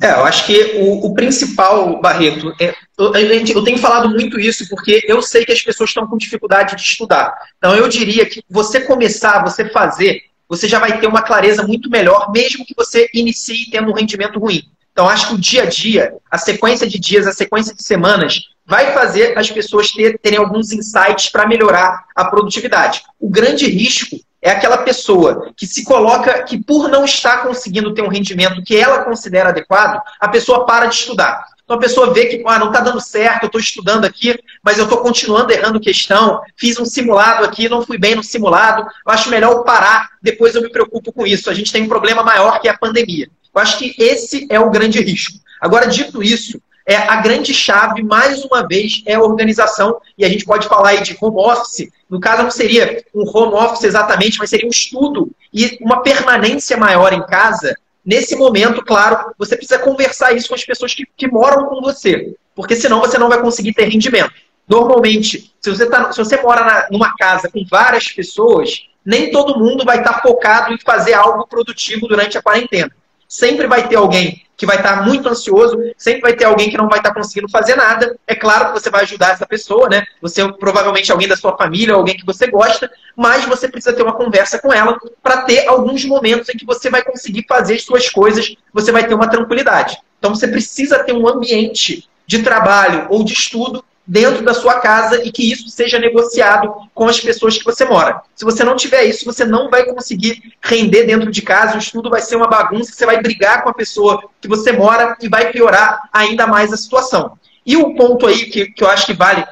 [0.00, 4.68] É, eu acho que o, o principal, Barreto, é, eu, eu, tenho falado muito isso
[4.68, 7.32] porque eu sei que as pessoas estão com dificuldade de estudar.
[7.56, 11.88] Então, eu diria que você começar, você fazer, você já vai ter uma clareza muito
[11.88, 14.60] melhor, mesmo que você inicie tendo um rendimento ruim.
[14.92, 18.38] Então, acho que o dia a dia, a sequência de dias, a sequência de semanas,
[18.66, 23.02] vai fazer as pessoas ter, terem alguns insights para melhorar a produtividade.
[23.18, 28.02] O grande risco é aquela pessoa que se coloca, que por não estar conseguindo ter
[28.02, 31.46] um rendimento que ela considera adequado, a pessoa para de estudar.
[31.64, 34.78] Então a pessoa vê que ah, não está dando certo, eu estou estudando aqui, mas
[34.78, 39.12] eu estou continuando errando questão, fiz um simulado aqui, não fui bem no simulado, eu
[39.12, 41.48] acho melhor parar, depois eu me preocupo com isso.
[41.48, 43.28] A gente tem um problema maior que é a pandemia.
[43.54, 45.38] Eu acho que esse é o grande risco.
[45.60, 50.00] Agora, dito isso, é, a grande chave, mais uma vez, é a organização.
[50.18, 51.88] E a gente pode falar aí de home office.
[52.10, 56.76] No caso, não seria um home office exatamente, mas seria um estudo e uma permanência
[56.76, 57.74] maior em casa.
[58.04, 62.34] Nesse momento, claro, você precisa conversar isso com as pessoas que, que moram com você.
[62.54, 64.32] Porque senão você não vai conseguir ter rendimento.
[64.68, 69.58] Normalmente, se você, tá, se você mora na, numa casa com várias pessoas, nem todo
[69.58, 72.90] mundo vai estar focado em fazer algo produtivo durante a quarentena.
[73.28, 76.88] Sempre vai ter alguém que vai estar muito ansioso, sempre vai ter alguém que não
[76.88, 78.16] vai estar conseguindo fazer nada.
[78.28, 80.04] É claro que você vai ajudar essa pessoa, né?
[80.20, 84.12] Você provavelmente alguém da sua família, alguém que você gosta, mas você precisa ter uma
[84.12, 88.08] conversa com ela para ter alguns momentos em que você vai conseguir fazer as suas
[88.08, 89.98] coisas, você vai ter uma tranquilidade.
[90.20, 95.24] Então você precisa ter um ambiente de trabalho ou de estudo dentro da sua casa
[95.24, 98.20] e que isso seja negociado com as pessoas que você mora.
[98.34, 102.10] Se você não tiver isso, você não vai conseguir render dentro de casa, o estudo
[102.10, 105.52] vai ser uma bagunça, você vai brigar com a pessoa que você mora e vai
[105.52, 107.38] piorar ainda mais a situação.
[107.64, 109.44] E o ponto aí que, que eu acho que vale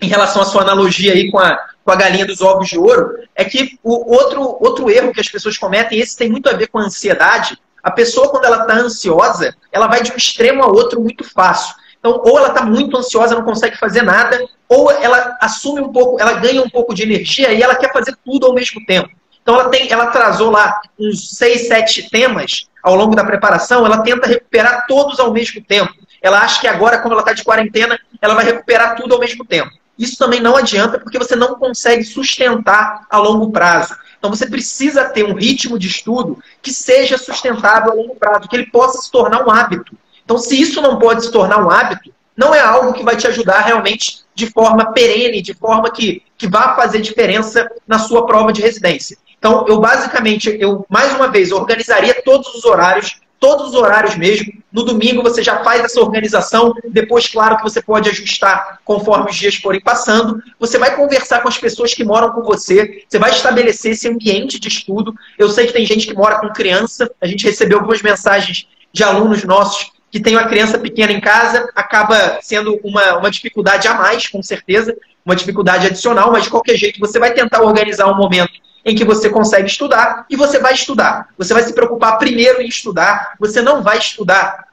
[0.00, 3.16] em relação à sua analogia aí com a, com a galinha dos ovos de ouro,
[3.34, 6.66] é que o outro, outro erro que as pessoas cometem, esse tem muito a ver
[6.66, 10.66] com a ansiedade, A pessoa, quando ela está ansiosa, ela vai de um extremo a
[10.66, 11.74] outro muito fácil.
[12.04, 14.38] Então, ou ela está muito ansiosa, não consegue fazer nada,
[14.68, 18.14] ou ela assume um pouco, ela ganha um pouco de energia e ela quer fazer
[18.22, 19.08] tudo ao mesmo tempo.
[19.42, 20.12] Então, ela, tem, ela
[20.50, 25.64] lá uns seis, sete temas ao longo da preparação, ela tenta recuperar todos ao mesmo
[25.64, 25.94] tempo.
[26.20, 29.42] Ela acha que agora, como ela está de quarentena, ela vai recuperar tudo ao mesmo
[29.42, 29.70] tempo.
[29.98, 33.96] Isso também não adianta porque você não consegue sustentar a longo prazo.
[34.18, 38.56] Então você precisa ter um ritmo de estudo que seja sustentável a longo prazo, que
[38.56, 39.96] ele possa se tornar um hábito.
[40.24, 43.26] Então, se isso não pode se tornar um hábito, não é algo que vai te
[43.26, 48.52] ajudar realmente de forma perene, de forma que, que vá fazer diferença na sua prova
[48.52, 49.16] de residência.
[49.38, 54.54] Então, eu basicamente, eu mais uma vez, organizaria todos os horários todos os horários mesmo.
[54.72, 59.36] No domingo você já faz essa organização, depois, claro, que você pode ajustar conforme os
[59.36, 60.42] dias forem passando.
[60.58, 64.58] Você vai conversar com as pessoas que moram com você, você vai estabelecer esse ambiente
[64.58, 65.14] de estudo.
[65.38, 69.04] Eu sei que tem gente que mora com criança, a gente recebeu algumas mensagens de
[69.04, 73.94] alunos nossos que tem uma criança pequena em casa, acaba sendo uma, uma dificuldade a
[73.94, 74.96] mais, com certeza,
[75.26, 78.52] uma dificuldade adicional, mas de qualquer jeito você vai tentar organizar um momento
[78.84, 81.30] em que você consegue estudar e você vai estudar.
[81.36, 84.63] Você vai se preocupar primeiro em estudar, você não vai estudar.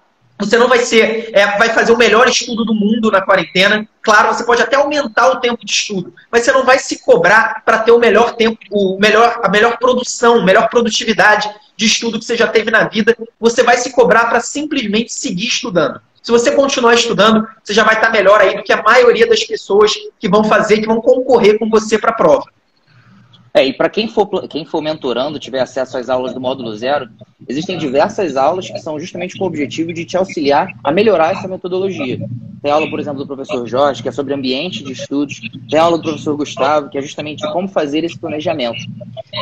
[0.41, 3.87] Você não vai ser, é, vai fazer o melhor estudo do mundo na quarentena.
[4.01, 7.61] Claro, você pode até aumentar o tempo de estudo, mas você não vai se cobrar
[7.63, 12.25] para ter o melhor tempo, o melhor, a melhor produção, melhor produtividade de estudo que
[12.25, 13.15] você já teve na vida.
[13.39, 16.01] Você vai se cobrar para simplesmente seguir estudando.
[16.23, 19.43] Se você continuar estudando, você já vai estar melhor aí do que a maioria das
[19.43, 22.45] pessoas que vão fazer, que vão concorrer com você para a prova.
[23.53, 27.09] É, e para quem for, quem for mentorando, tiver acesso às aulas do módulo zero,
[27.51, 31.47] existem diversas aulas que são justamente com o objetivo de te auxiliar a melhorar essa
[31.47, 32.19] metodologia.
[32.61, 35.41] Tem aula, por exemplo, do professor Jorge, que é sobre ambiente de estudos.
[35.67, 38.77] Tem aula do professor Gustavo, que é justamente como fazer esse planejamento.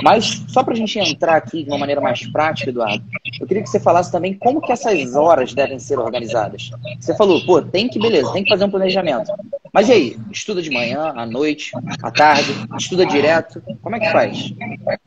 [0.03, 3.03] Mas, só para a gente entrar aqui de uma maneira mais prática, Eduardo,
[3.39, 6.71] eu queria que você falasse também como que essas horas devem ser organizadas.
[6.99, 9.31] Você falou, pô, tem que, beleza, tem que fazer um planejamento.
[9.73, 10.17] Mas e aí?
[10.31, 12.53] Estuda de manhã, à noite, à tarde?
[12.77, 13.61] Estuda direto?
[13.81, 14.53] Como é que faz?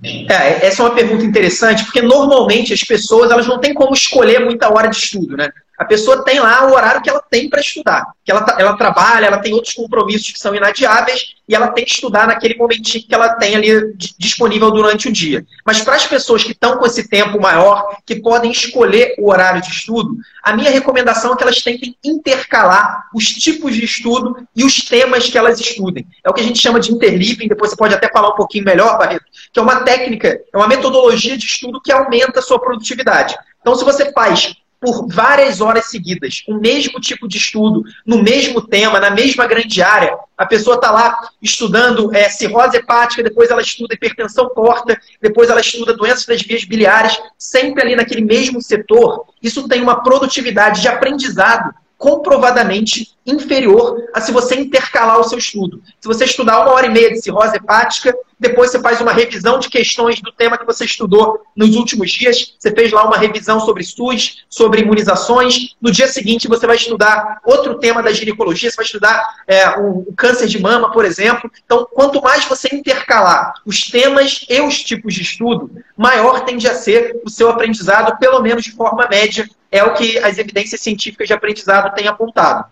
[0.03, 4.45] É, essa é uma pergunta interessante, porque normalmente as pessoas elas não têm como escolher
[4.45, 5.51] muita hora de estudo, né?
[5.83, 8.07] A pessoa tem lá o horário que ela tem para estudar.
[8.25, 11.91] Que ela, ela trabalha, ela tem outros compromissos que são inadiáveis e ela tem que
[11.91, 15.45] estudar naquele momentinho que ela tem ali disponível durante o dia.
[15.67, 19.61] Mas para as pessoas que estão com esse tempo maior, que podem escolher o horário
[19.61, 24.65] de estudo, a minha recomendação é que elas tentem intercalar os tipos de estudo e
[24.65, 26.07] os temas que elas estudem.
[26.25, 28.65] É o que a gente chama de interleaving, depois você pode até falar um pouquinho
[28.65, 32.61] melhor, Barreto, que é uma técnica, é uma metodologia de estudo que aumenta a sua
[32.61, 33.35] produtividade.
[33.61, 38.61] Então, se você faz por várias horas seguidas, o mesmo tipo de estudo, no mesmo
[38.61, 40.19] tema, na mesma grande área.
[40.37, 45.61] A pessoa está lá estudando é, cirrose hepática, depois ela estuda hipertensão porta, depois ela
[45.61, 49.27] estuda doenças das vias biliares, sempre ali naquele mesmo setor.
[49.41, 55.81] Isso tem uma produtividade de aprendizado comprovadamente inferior a se você intercalar o seu estudo.
[56.01, 59.61] Se você estudar uma hora e meia de cirrose hepática, depois você faz uma revisão
[59.61, 63.61] de questões do tema que você estudou nos últimos dias, você fez lá uma revisão
[63.61, 68.77] sobre SUS, sobre imunizações, no dia seguinte você vai estudar outro tema da ginecologia, você
[68.77, 71.49] vai estudar é, o, o câncer de mama, por exemplo.
[71.65, 76.75] Então, quanto mais você intercalar os temas e os tipos de estudo, maior tende a
[76.75, 81.27] ser o seu aprendizado, pelo menos de forma média, é o que as evidências científicas
[81.27, 82.67] de aprendizado têm apontado.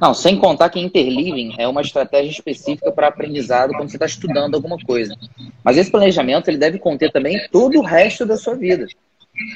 [0.00, 4.54] Não, sem contar que interleaving é uma estratégia específica para aprendizado quando você está estudando
[4.54, 5.14] alguma coisa.
[5.62, 8.86] Mas esse planejamento ele deve conter também todo o resto da sua vida.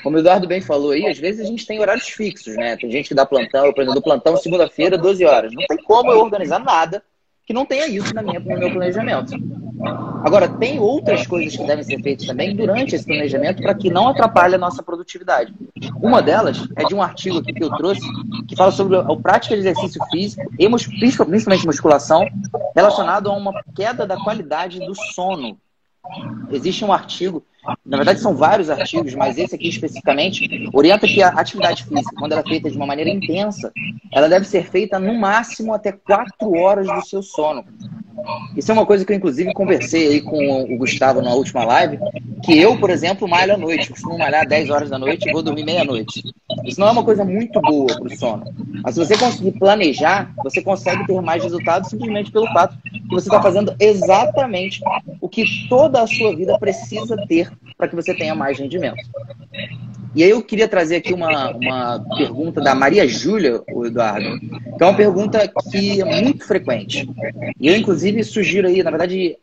[0.02, 2.76] Como o Eduardo bem falou aí, às vezes a gente tem horários fixos, né?
[2.76, 5.52] Tem gente que dá plantão, eu, por exemplo, do plantão segunda-feira, 12 horas.
[5.52, 7.02] Não tem como eu organizar nada
[7.46, 9.32] que não tenha isso na minha, no meu planejamento.
[10.24, 14.08] Agora, tem outras coisas que devem ser feitas também durante esse planejamento para que não
[14.08, 15.52] atrapalhe a nossa produtividade.
[16.00, 18.00] Uma delas é de um artigo aqui que eu trouxe
[18.46, 22.24] que fala sobre a prática de exercício físico, e principalmente musculação,
[22.74, 25.58] relacionado a uma queda da qualidade do sono.
[26.50, 27.44] Existe um artigo
[27.84, 32.32] na verdade, são vários artigos, mas esse aqui especificamente orienta que a atividade física, quando
[32.32, 33.72] ela é feita de uma maneira intensa,
[34.12, 37.64] ela deve ser feita no máximo até 4 horas do seu sono.
[38.56, 41.98] Isso é uma coisa que eu, inclusive, conversei aí com o Gustavo na última live,
[42.44, 43.90] que eu, por exemplo, malho à noite.
[43.90, 46.22] Costumo malhar 10 horas da noite e vou dormir meia-noite.
[46.64, 48.44] Isso não é uma coisa muito boa para o sono.
[48.82, 53.28] Mas se você conseguir planejar, você consegue ter mais resultados simplesmente pelo fato que você
[53.28, 54.80] está fazendo exatamente
[55.20, 59.02] o que toda a sua vida precisa ter para que você tenha mais rendimento.
[60.14, 64.82] E aí eu queria trazer aqui uma, uma pergunta da Maria Júlia, o Eduardo, que
[64.82, 67.08] é uma pergunta que é muito frequente.
[67.58, 69.38] E eu, inclusive, sugiro aí, na verdade,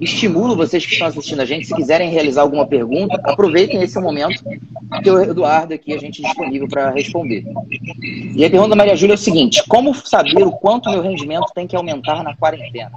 [0.00, 4.42] estimulo vocês que estão assistindo a gente, se quiserem realizar alguma pergunta, aproveitem esse momento,
[5.02, 7.44] que o Eduardo aqui a gente é disponível para responder.
[8.34, 11.52] E a pergunta da Maria Júlia é o seguinte: como saber o quanto meu rendimento
[11.54, 12.92] tem que aumentar na quarentena?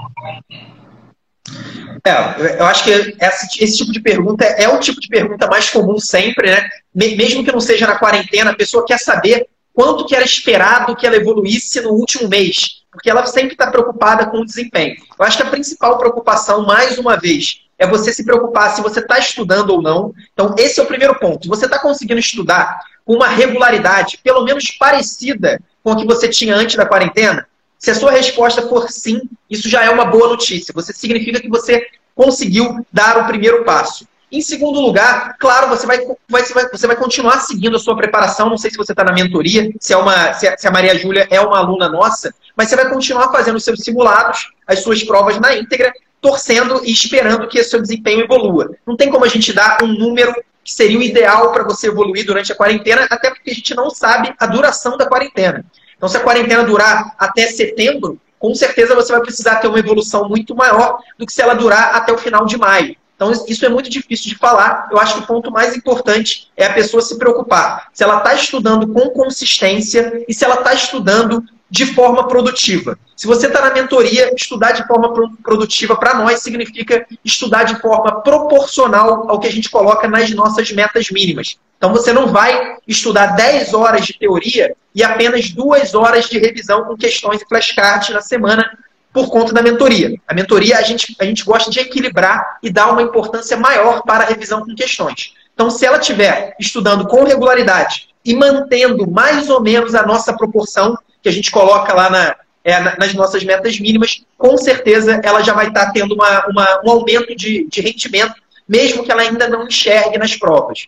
[2.03, 5.69] É, eu acho que esse, esse, tipo de pergunta é o tipo de pergunta mais
[5.69, 6.67] comum sempre, né?
[6.93, 11.05] Mesmo que não seja na quarentena, a pessoa quer saber quanto que era esperado que
[11.05, 14.95] ela evoluísse no último mês, porque ela sempre está preocupada com o desempenho.
[15.19, 18.99] Eu acho que a principal preocupação, mais uma vez, é você se preocupar se você
[18.99, 20.13] está estudando ou não.
[20.33, 21.47] Então, esse é o primeiro ponto.
[21.47, 26.55] Você está conseguindo estudar com uma regularidade, pelo menos parecida com a que você tinha
[26.55, 27.47] antes da quarentena?
[27.77, 30.73] Se a sua resposta for sim, isso já é uma boa notícia.
[30.73, 31.85] Você significa que você
[32.15, 34.07] conseguiu dar o primeiro passo.
[34.29, 38.49] Em segundo lugar, claro, você vai, vai, você vai continuar seguindo a sua preparação.
[38.49, 40.97] Não sei se você está na mentoria, se, é uma, se a, se a Maria
[40.97, 45.01] Júlia é uma aluna nossa, mas você vai continuar fazendo os seus simulados, as suas
[45.03, 48.75] provas na íntegra, torcendo e esperando que o seu desempenho evolua.
[48.85, 52.25] Não tem como a gente dar um número que seria o ideal para você evoluir
[52.25, 55.63] durante a quarentena, até porque a gente não sabe a duração da quarentena.
[55.97, 60.29] Então, se a quarentena durar até setembro, com certeza você vai precisar ter uma evolução
[60.29, 62.95] muito maior do que se ela durar até o final de maio.
[63.15, 64.87] Então, isso é muito difícil de falar.
[64.91, 68.35] Eu acho que o ponto mais importante é a pessoa se preocupar se ela está
[68.35, 72.97] estudando com consistência e se ela está estudando de forma produtiva.
[73.15, 78.21] Se você está na mentoria, estudar de forma produtiva para nós significa estudar de forma
[78.21, 81.57] proporcional ao que a gente coloca nas nossas metas mínimas.
[81.77, 86.85] Então você não vai estudar 10 horas de teoria e apenas 2 horas de revisão
[86.85, 88.77] com questões e flashcards na semana
[89.13, 90.13] por conta da mentoria.
[90.27, 94.23] A mentoria a gente, a gente gosta de equilibrar e dar uma importância maior para
[94.23, 95.33] a revisão com questões.
[95.53, 100.95] Então, se ela estiver estudando com regularidade e mantendo mais ou menos a nossa proporção,
[101.27, 105.53] que a gente coloca lá na, é, nas nossas metas mínimas, com certeza ela já
[105.53, 108.35] vai estar tendo uma, uma, um aumento de, de rendimento,
[108.67, 110.87] mesmo que ela ainda não enxergue nas provas.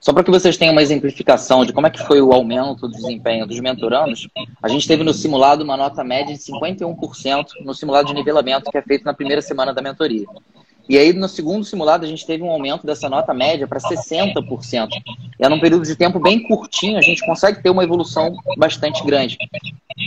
[0.00, 2.90] Só para que vocês tenham uma exemplificação de como é que foi o aumento do
[2.90, 4.28] desempenho dos mentorandos,
[4.62, 8.78] a gente teve no simulado uma nota média de 51% no simulado de nivelamento que
[8.78, 10.26] é feito na primeira semana da mentoria.
[10.88, 14.88] E aí, no segundo simulado, a gente teve um aumento dessa nota média para 60%.
[15.40, 19.02] E é num período de tempo bem curtinho, a gente consegue ter uma evolução bastante
[19.04, 19.38] grande.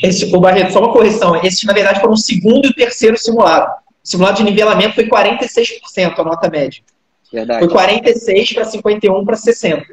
[0.03, 1.35] Esse, o Barreto, só uma correção.
[1.43, 3.71] Esse, na verdade, foram o segundo e o terceiro simulado.
[4.03, 6.81] O simulado de nivelamento foi 46% a nota média.
[7.31, 7.59] Verdade.
[7.59, 9.85] Foi 46 para 51 para 60.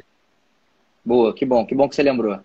[1.04, 2.38] Boa, que bom, que bom que você lembrou.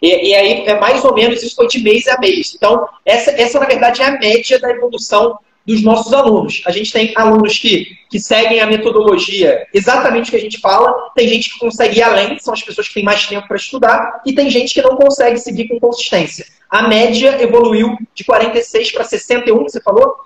[0.00, 2.54] E, e, aí, é mais ou menos, isso foi de mês a mês.
[2.54, 6.62] Então, essa, essa, na verdade, é a média da evolução dos nossos alunos.
[6.66, 11.28] A gente tem alunos que, que seguem a metodologia exatamente que a gente fala, tem
[11.28, 14.32] gente que consegue ir além, são as pessoas que têm mais tempo para estudar, e
[14.32, 16.46] tem gente que não consegue seguir com consistência.
[16.68, 20.16] A média evoluiu de 46 para 61, que você falou?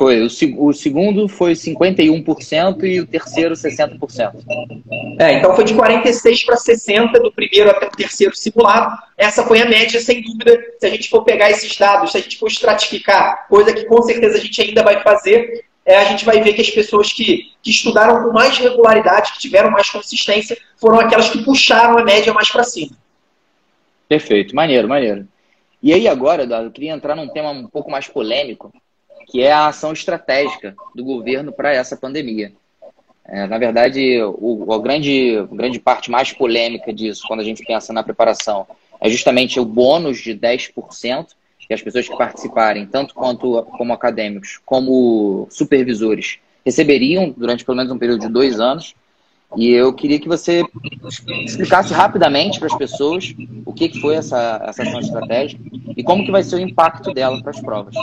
[0.00, 0.22] Foi.
[0.22, 0.28] O,
[0.66, 4.32] o segundo foi 51% e o terceiro 60%.
[5.18, 8.96] É, então foi de 46 para 60 do primeiro até o terceiro simulado.
[9.14, 10.58] Essa foi a média, sem dúvida.
[10.78, 14.00] Se a gente for pegar esses dados, se a gente for estratificar, coisa que com
[14.00, 17.52] certeza a gente ainda vai fazer, é, a gente vai ver que as pessoas que,
[17.62, 22.32] que estudaram com mais regularidade, que tiveram mais consistência, foram aquelas que puxaram a média
[22.32, 22.96] mais para cima.
[24.08, 25.28] Perfeito, maneiro, maneiro.
[25.82, 28.72] E aí agora, Eduardo, eu queria entrar num tema um pouco mais polêmico,
[29.26, 32.52] que é a ação estratégica do governo para essa pandemia.
[33.24, 37.64] É, na verdade, o, a grande, a grande parte mais polêmica disso, quando a gente
[37.64, 38.66] pensa na preparação,
[39.00, 41.28] é justamente o bônus de 10%
[41.70, 47.92] que as pessoas que participarem, tanto quanto como acadêmicos, como supervisores, receberiam durante pelo menos
[47.92, 48.96] um período de dois anos.
[49.56, 50.64] E eu queria que você
[51.44, 53.32] explicasse rapidamente para as pessoas
[53.64, 55.62] o que foi essa, essa ação estratégica
[55.96, 57.94] e como que vai ser o impacto dela para as provas.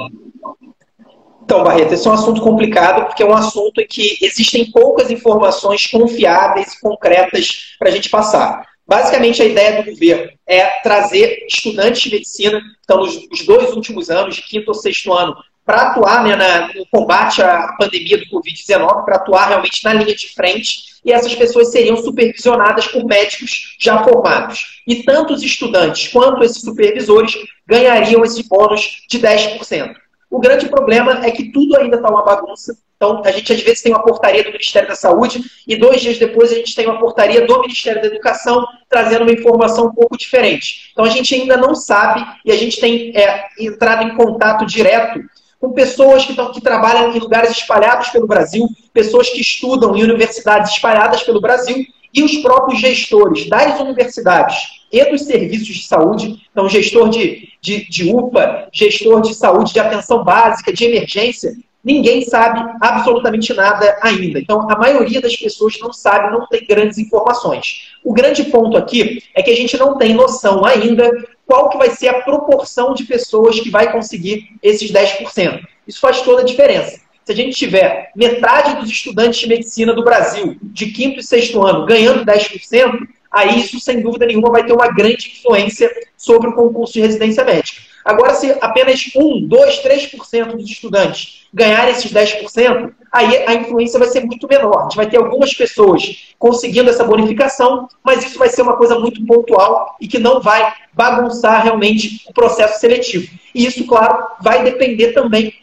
[1.48, 5.10] Então, Barreto, esse é um assunto complicado porque é um assunto em que existem poucas
[5.10, 8.68] informações confiáveis e concretas para a gente passar.
[8.86, 14.36] Basicamente, a ideia do governo é trazer estudantes de medicina, então, nos dois últimos anos,
[14.36, 19.06] de quinto ou sexto ano, para atuar né, na, no combate à pandemia do Covid-19,
[19.06, 24.04] para atuar realmente na linha de frente, e essas pessoas seriam supervisionadas por médicos já
[24.04, 24.82] formados.
[24.86, 29.96] E tanto os estudantes quanto esses supervisores ganhariam esse bônus de 10%.
[30.30, 32.78] O grande problema é que tudo ainda está uma bagunça.
[32.96, 36.18] Então, a gente às vezes tem uma portaria do Ministério da Saúde e dois dias
[36.18, 40.18] depois a gente tem uma portaria do Ministério da Educação trazendo uma informação um pouco
[40.18, 40.90] diferente.
[40.92, 45.22] Então, a gente ainda não sabe e a gente tem é, entrado em contato direto
[45.60, 50.04] com pessoas que, tão, que trabalham em lugares espalhados pelo Brasil, pessoas que estudam em
[50.04, 54.58] universidades espalhadas pelo Brasil e os próprios gestores das universidades
[54.92, 59.80] e dos serviços de saúde, então gestor de, de, de UPA, gestor de saúde de
[59.80, 61.54] atenção básica, de emergência,
[61.84, 64.40] ninguém sabe absolutamente nada ainda.
[64.40, 67.94] Então, a maioria das pessoas não sabe, não tem grandes informações.
[68.04, 71.10] O grande ponto aqui é que a gente não tem noção ainda
[71.46, 75.62] qual que vai ser a proporção de pessoas que vai conseguir esses 10%.
[75.88, 77.00] Isso faz toda a diferença.
[77.24, 81.66] Se a gente tiver metade dos estudantes de medicina do Brasil, de quinto e sexto
[81.66, 86.54] ano, ganhando 10%, aí isso, sem dúvida nenhuma, vai ter uma grande influência sobre o
[86.54, 87.82] concurso de residência médica.
[88.08, 94.08] Agora, se apenas 1, 2, 3% dos estudantes ganharem esses 10%, aí a influência vai
[94.08, 94.80] ser muito menor.
[94.80, 98.98] A gente vai ter algumas pessoas conseguindo essa bonificação, mas isso vai ser uma coisa
[98.98, 103.28] muito pontual e que não vai bagunçar realmente o processo seletivo.
[103.54, 105.54] E isso, claro, vai depender também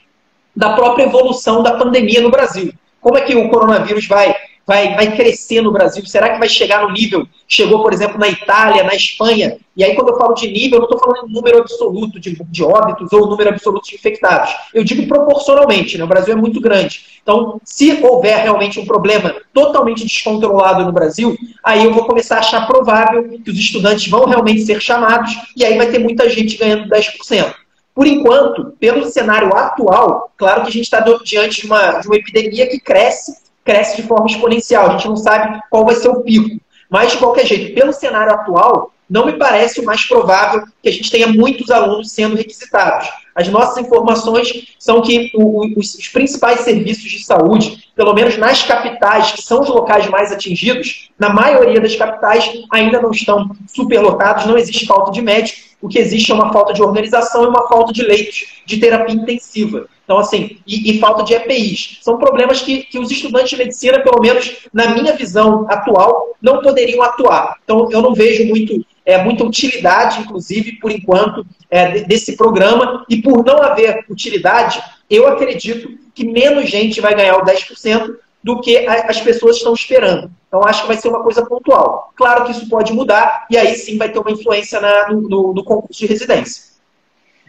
[0.55, 2.73] da própria evolução da pandemia no Brasil.
[3.01, 4.35] Como é que o coronavírus vai
[4.67, 6.05] vai, vai crescer no Brasil?
[6.07, 9.59] Será que vai chegar no nível chegou, por exemplo, na Itália, na Espanha?
[9.77, 12.37] E aí, quando eu falo de nível, eu não estou falando em número absoluto de,
[12.45, 14.55] de óbitos ou número absoluto de infectados.
[14.73, 16.05] Eu digo proporcionalmente, né?
[16.05, 17.19] o Brasil é muito grande.
[17.23, 22.41] Então, se houver realmente um problema totalmente descontrolado no Brasil, aí eu vou começar a
[22.41, 26.57] achar provável que os estudantes vão realmente ser chamados e aí vai ter muita gente
[26.57, 27.55] ganhando 10%.
[27.95, 32.17] Por enquanto, pelo cenário atual, claro que a gente está diante de uma, de uma
[32.17, 34.87] epidemia que cresce cresce de forma exponencial.
[34.87, 36.61] A gente não sabe qual vai ser o pico.
[36.91, 40.93] Mas, de qualquer jeito, pelo cenário atual, não me parece o mais provável que a
[40.93, 43.09] gente tenha muitos alunos sendo requisitados.
[43.35, 49.43] As nossas informações são que os, principais serviços de saúde, pelo menos nas capitais, que
[49.43, 54.87] são os locais mais atingidos, na maioria das capitais ainda não estão superlotados, não existe
[54.87, 58.03] falta de médico, o que existe é uma falta de organização e uma falta de
[58.03, 59.87] leitos de terapia intensiva.
[60.05, 61.99] Então, assim, e, e, falta de EPIs.
[62.03, 66.61] São problemas que, que os estudantes de medicina, pelo menos na minha visão atual, não
[66.61, 67.57] poderiam atuar.
[67.65, 73.05] Então, eu não vejo muito, é, muita utilidade, inclusive, por enquanto, é, desse programa.
[73.09, 78.61] E por não haver utilidade, eu acredito que menos gente vai ganhar o 10% do
[78.61, 80.31] que as pessoas estão esperando.
[80.49, 82.13] Então, acho que vai ser uma coisa pontual.
[82.15, 85.55] Claro que isso pode mudar, e aí sim vai ter uma influência na, no, no,
[85.55, 86.74] no concurso de residência.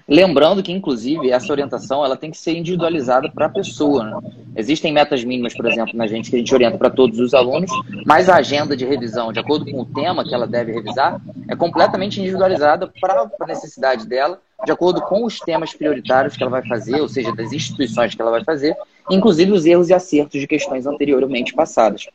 [0.07, 4.03] Lembrando que, inclusive, essa orientação ela tem que ser individualizada para a pessoa.
[4.03, 4.31] Né?
[4.55, 7.71] Existem metas mínimas, por exemplo, na gente que a gente orienta para todos os alunos,
[8.05, 11.55] mas a agenda de revisão, de acordo com o tema que ela deve revisar, é
[11.55, 16.65] completamente individualizada para a necessidade dela, de acordo com os temas prioritários que ela vai
[16.67, 18.75] fazer, ou seja, das instituições que ela vai fazer,
[19.09, 22.07] inclusive os erros e acertos de questões anteriormente passadas.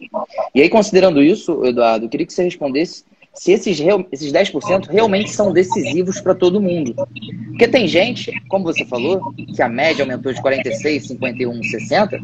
[0.55, 3.05] E aí, considerando isso, Eduardo, eu queria que você respondesse
[3.35, 3.81] se esses,
[4.13, 6.95] esses 10% realmente são decisivos para todo mundo.
[7.49, 12.21] Porque tem gente, como você falou, que a média aumentou de 46, 51, 60,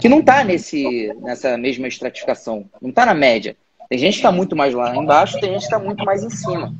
[0.00, 3.56] que não está nessa mesma estratificação, não está na média.
[3.88, 6.30] Tem gente que está muito mais lá embaixo, tem gente que está muito mais em
[6.30, 6.74] cima.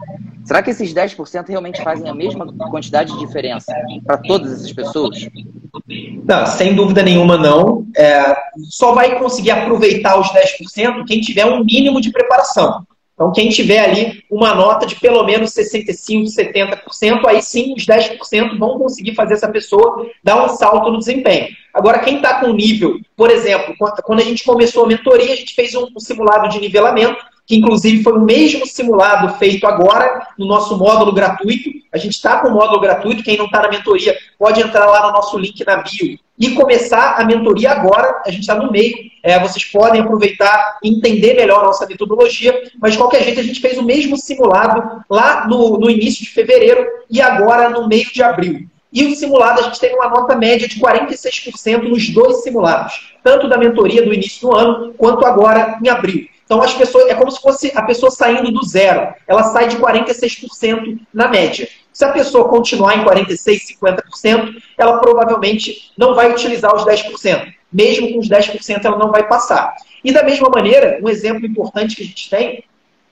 [0.45, 3.73] Será que esses 10% realmente fazem a mesma quantidade de diferença
[4.05, 5.29] para todas essas pessoas?
[6.25, 7.87] Não, sem dúvida nenhuma não.
[7.97, 8.37] É,
[8.71, 12.87] só vai conseguir aproveitar os 10% quem tiver um mínimo de preparação.
[13.15, 18.59] Então, quem tiver ali uma nota de pelo menos 65%, 70%, aí sim os 10%
[18.59, 21.49] vão conseguir fazer essa pessoa dar um salto no desempenho.
[21.73, 25.55] Agora, quem está com nível, por exemplo, quando a gente começou a mentoria, a gente
[25.55, 30.77] fez um simulado de nivelamento, que inclusive foi o mesmo simulado feito agora no nosso
[30.77, 31.71] módulo gratuito.
[31.95, 35.07] A gente está com o módulo gratuito, quem não está na mentoria pode entrar lá
[35.07, 38.21] no nosso link na bio e começar a mentoria agora.
[38.27, 42.69] A gente está no meio, é, vocês podem aproveitar e entender melhor a nossa metodologia,
[42.81, 46.31] mas de qualquer jeito a gente fez o mesmo simulado lá no, no início de
[46.31, 48.67] fevereiro e agora no meio de abril.
[48.93, 53.49] E o simulado, a gente tem uma nota média de 46% nos dois simulados, tanto
[53.49, 56.27] da mentoria do início do ano, quanto agora em abril.
[56.45, 59.15] Então, as pessoas, é como se fosse a pessoa saindo do zero.
[59.27, 61.69] Ela sai de 46% na média.
[61.95, 67.55] Se a pessoa continuar em 46%, 50%, ela provavelmente não vai utilizar os 10%.
[67.73, 69.75] Mesmo com os 10%, ela não vai passar.
[70.03, 72.65] E da mesma maneira, um exemplo importante que a gente tem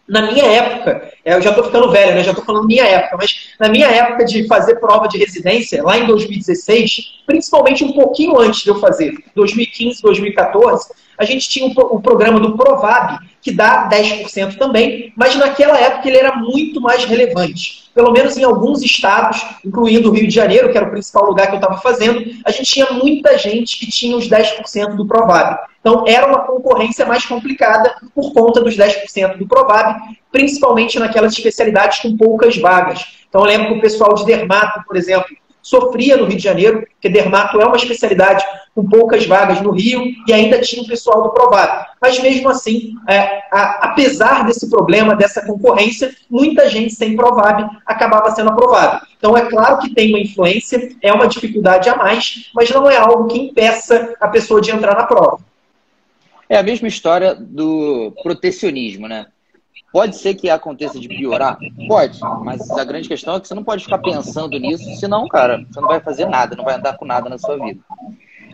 [0.09, 2.25] na minha época, é, eu já estou ficando velho, né?
[2.25, 5.97] já estou falando minha época, mas na minha época de fazer prova de residência, lá
[5.97, 10.91] em 2016, principalmente um pouquinho antes de eu fazer, 2015, 2014,
[11.23, 16.19] a gente tinha o, programa do Provab, que dá 10% também, mas naquela época ele
[16.19, 17.91] era muito mais relevante.
[17.95, 21.49] Pelo menos em alguns estados, incluindo o Rio de Janeiro, que era o principal lugar
[21.49, 25.59] que eu estava fazendo, a gente tinha muita gente que tinha os 10% do Provab.
[25.81, 30.01] Então era uma concorrência mais complicada por conta dos 10% do Provab,
[30.31, 33.05] principalmente naquelas especialidades com poucas vagas.
[33.29, 35.27] Então eu lembro que o pessoal de dermato, por exemplo,
[35.63, 38.45] sofria no Rio de Janeiro, porque dermato é uma especialidade
[38.75, 41.87] com poucas vagas no Rio e ainda tinha o pessoal do Provado.
[42.01, 48.31] Mas mesmo assim, é, a, apesar desse problema, dessa concorrência, muita gente sem Provab acabava
[48.31, 49.03] sendo aprovada.
[49.17, 52.97] Então é claro que tem uma influência, é uma dificuldade a mais, mas não é
[52.97, 55.39] algo que impeça a pessoa de entrar na prova.
[56.49, 59.27] É a mesma história do protecionismo, né?
[59.93, 61.59] Pode ser que aconteça de piorar?
[61.87, 65.65] Pode, mas a grande questão é que você não pode ficar pensando nisso, senão, cara,
[65.71, 67.79] você não vai fazer nada, não vai andar com nada na sua vida.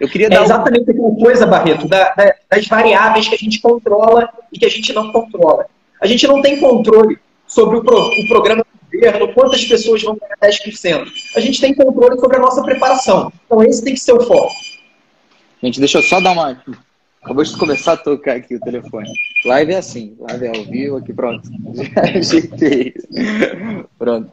[0.01, 3.61] Eu queria é dar exatamente uma coisa, Barreto, da, da, das variáveis que a gente
[3.61, 5.67] controla e que a gente não controla.
[6.01, 10.17] A gente não tem controle sobre o, pro, o programa do governo, quantas pessoas vão
[10.17, 11.09] ganhar 10%.
[11.37, 13.33] A gente tem controle sobre a nossa preparação.
[13.47, 14.55] Então, esse tem que ser o foco.
[15.63, 16.63] Gente, deixa eu só dar uma
[17.23, 19.09] Acabou de começar a tocar aqui o telefone.
[19.45, 21.49] Live é assim, live é ao vivo, aqui pronto.
[21.75, 22.95] Já ajeitei.
[23.99, 24.31] pronto.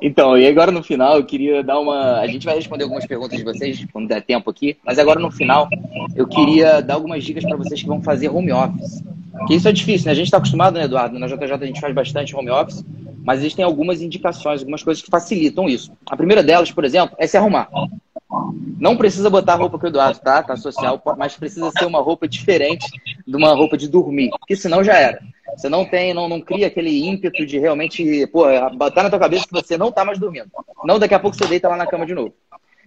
[0.00, 2.20] Então, e agora no final eu queria dar uma.
[2.20, 5.30] A gente vai responder algumas perguntas de vocês quando der tempo aqui, mas agora no
[5.30, 5.68] final
[6.14, 9.02] eu queria dar algumas dicas para vocês que vão fazer home office.
[9.46, 10.12] Que isso é difícil, né?
[10.12, 11.18] A gente está acostumado, né, Eduardo?
[11.18, 12.84] Na JJ a gente faz bastante home office,
[13.24, 15.92] mas existem algumas indicações, algumas coisas que facilitam isso.
[16.08, 17.68] A primeira delas, por exemplo, é se arrumar.
[18.78, 22.00] Não precisa botar a roupa que o Eduardo tá, tá social, mas precisa ser uma
[22.00, 22.86] roupa diferente
[23.26, 25.18] de uma roupa de dormir, porque senão já era.
[25.56, 28.44] Você não tem, não, não cria aquele ímpeto de realmente, pô,
[28.76, 30.50] botar na tua cabeça que você não tá mais dormindo.
[30.84, 32.34] Não, daqui a pouco você deita lá na cama de novo.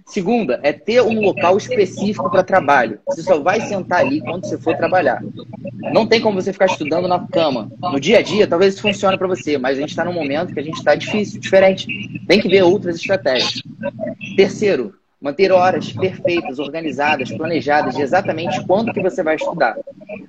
[0.05, 2.99] Segunda, é ter um local específico para trabalho.
[3.07, 5.21] Você só vai sentar ali quando você for trabalhar.
[5.93, 7.71] Não tem como você ficar estudando na cama.
[7.81, 10.53] No dia a dia, talvez isso funcione para você, mas a gente está num momento
[10.53, 11.87] que a gente está difícil, diferente.
[12.27, 13.61] Tem que ver outras estratégias.
[14.35, 19.77] Terceiro, Manter horas perfeitas, organizadas, planejadas de exatamente quando que você vai estudar.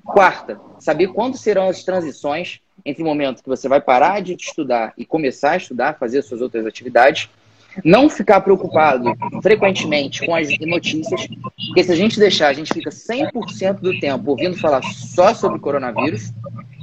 [0.04, 4.92] Quarta, saber quando serão as transições entre o momento que você vai parar de estudar
[4.98, 7.30] e começar a estudar, fazer suas outras atividades.
[7.82, 11.26] Não ficar preocupado frequentemente com as notícias,
[11.68, 15.58] porque se a gente deixar, a gente fica 100% do tempo ouvindo falar só sobre
[15.58, 16.34] coronavírus.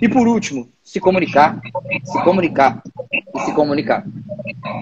[0.01, 1.59] E por último, se comunicar,
[2.03, 2.81] se comunicar
[3.11, 4.05] e se comunicar.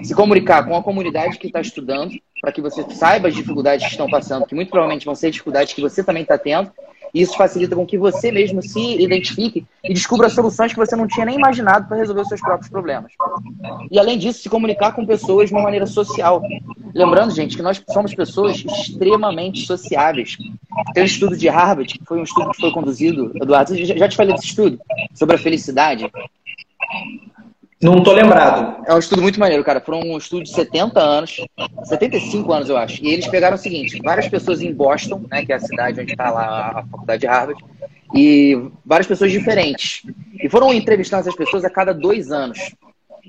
[0.02, 3.92] Se comunicar com a comunidade que está estudando, para que você saiba as dificuldades que
[3.92, 6.70] estão passando, que muito provavelmente vão ser dificuldades que você também está tendo.
[7.14, 11.06] E isso facilita com que você mesmo se identifique e descubra soluções que você não
[11.06, 13.12] tinha nem imaginado para resolver os seus próprios problemas.
[13.90, 16.42] E além disso, se comunicar com pessoas de uma maneira social.
[16.94, 20.36] Lembrando, gente, que nós somos pessoas extremamente sociáveis.
[20.94, 24.16] Tem um estudo de Harvard, que foi um estudo que foi conduzido, Eduardo, já te
[24.16, 24.78] falei desse estudo,
[25.14, 26.10] sobre a felicidade.
[27.80, 28.82] Não tô lembrado.
[28.86, 29.80] É um estudo muito maneiro, cara.
[29.80, 31.36] Foram um estudo de 70 anos,
[31.84, 33.04] 75 anos, eu acho.
[33.04, 36.12] E eles pegaram o seguinte: várias pessoas em Boston, né, que é a cidade onde
[36.12, 37.64] está lá a faculdade de Harvard,
[38.12, 40.02] e várias pessoas diferentes.
[40.42, 42.58] E foram entrevistando essas pessoas a cada dois anos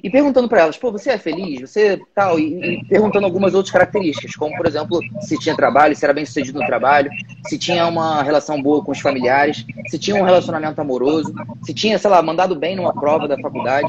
[0.03, 1.61] e perguntando para elas, pô, você é feliz?
[1.61, 2.39] Você tal?
[2.39, 6.25] E, e, perguntando algumas outras características, como, por exemplo, se tinha trabalho, se era bem
[6.25, 7.09] sucedido no trabalho,
[7.47, 11.33] se tinha uma relação boa com os familiares, se tinha um relacionamento amoroso,
[11.63, 13.87] se tinha, sei lá, mandado bem numa prova da faculdade.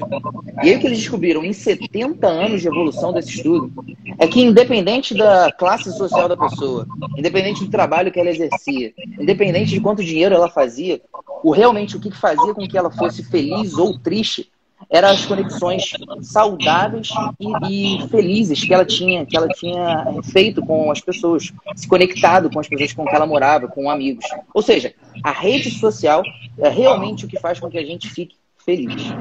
[0.63, 3.73] E aí o que eles descobriram em 70 anos de evolução desse estudo
[4.19, 6.87] é que, independente da classe social da pessoa,
[7.17, 11.01] independente do trabalho que ela exercia, independente de quanto dinheiro ela fazia,
[11.43, 14.51] o realmente o que fazia com que ela fosse feliz ou triste
[14.91, 20.91] eram as conexões saudáveis e, e, felizes que ela tinha, que ela tinha feito com
[20.91, 24.25] as pessoas, se conectado com as pessoas com que ela morava, com amigos.
[24.53, 26.23] Ou seja, a rede social
[26.59, 28.35] é realmente o que faz com que a gente fique
[28.65, 29.15] feliz.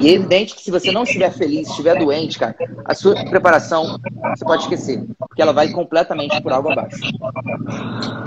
[0.00, 3.98] E é evidente que se você não estiver feliz, estiver doente, cara, a sua preparação
[4.34, 7.00] você pode esquecer, porque ela vai completamente por água abaixo.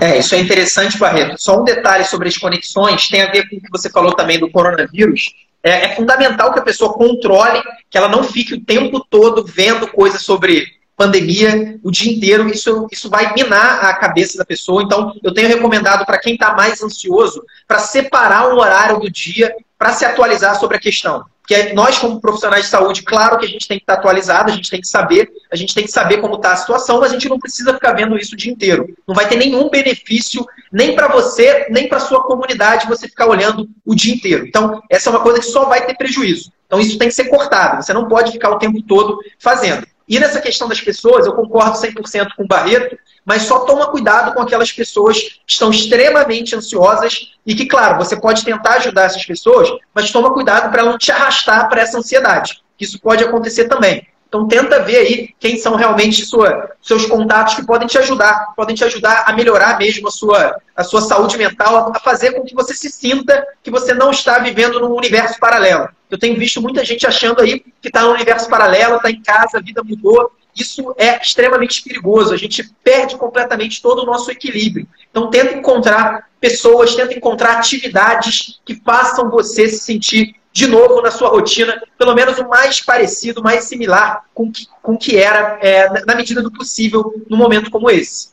[0.00, 1.36] É, isso é interessante, Barreto.
[1.42, 4.38] Só um detalhe sobre as conexões, tem a ver com o que você falou também
[4.38, 9.04] do coronavírus é, é fundamental que a pessoa controle, que ela não fique o tempo
[9.08, 14.44] todo vendo coisas sobre pandemia o dia inteiro, isso, isso vai minar a cabeça da
[14.44, 14.82] pessoa.
[14.82, 19.54] Então, eu tenho recomendado para quem está mais ansioso, para separar um horário do dia
[19.78, 21.24] para se atualizar sobre a questão.
[21.48, 24.54] Porque nós, como profissionais de saúde, claro que a gente tem que estar atualizado, a
[24.54, 27.14] gente tem que saber, a gente tem que saber como está a situação, mas a
[27.14, 28.94] gente não precisa ficar vendo isso o dia inteiro.
[29.06, 33.66] Não vai ter nenhum benefício, nem para você, nem para sua comunidade, você ficar olhando
[33.86, 34.46] o dia inteiro.
[34.46, 36.52] Então, essa é uma coisa que só vai ter prejuízo.
[36.66, 37.82] Então, isso tem que ser cortado.
[37.82, 39.86] Você não pode ficar o tempo todo fazendo.
[40.08, 44.32] E nessa questão das pessoas, eu concordo 100% com o Barreto, mas só toma cuidado
[44.32, 49.24] com aquelas pessoas que estão extremamente ansiosas e que, claro, você pode tentar ajudar essas
[49.26, 52.62] pessoas, mas toma cuidado para não te arrastar para essa ansiedade.
[52.80, 54.06] Isso pode acontecer também.
[54.28, 58.76] Então tenta ver aí quem são realmente sua, seus contatos que podem te ajudar, podem
[58.76, 62.54] te ajudar a melhorar mesmo a sua, a sua saúde mental, a fazer com que
[62.54, 65.88] você se sinta que você não está vivendo num universo paralelo.
[66.10, 69.58] Eu tenho visto muita gente achando aí que está no universo paralelo, está em casa,
[69.58, 70.30] a vida mudou,
[70.60, 72.32] isso é extremamente perigoso.
[72.32, 74.86] A gente perde completamente todo o nosso equilíbrio.
[75.10, 81.10] Então, tenta encontrar pessoas, tenta encontrar atividades que façam você se sentir de novo na
[81.10, 86.04] sua rotina, pelo menos o mais parecido, mais similar com que, o que era, é,
[86.04, 88.30] na medida do possível, num momento como esse.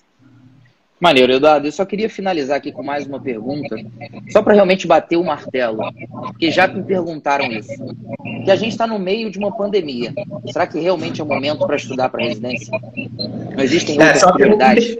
[0.99, 1.67] Maneiro, Eduardo.
[1.67, 3.75] Eu só queria finalizar aqui com mais uma pergunta,
[4.29, 5.79] só para realmente bater o martelo,
[6.27, 7.73] porque já me perguntaram isso.
[8.43, 10.13] Que a gente está no meio de uma pandemia.
[10.51, 12.71] Será que realmente é o momento para estudar para residência?
[13.55, 14.97] Não existem é, outras é, prioridades?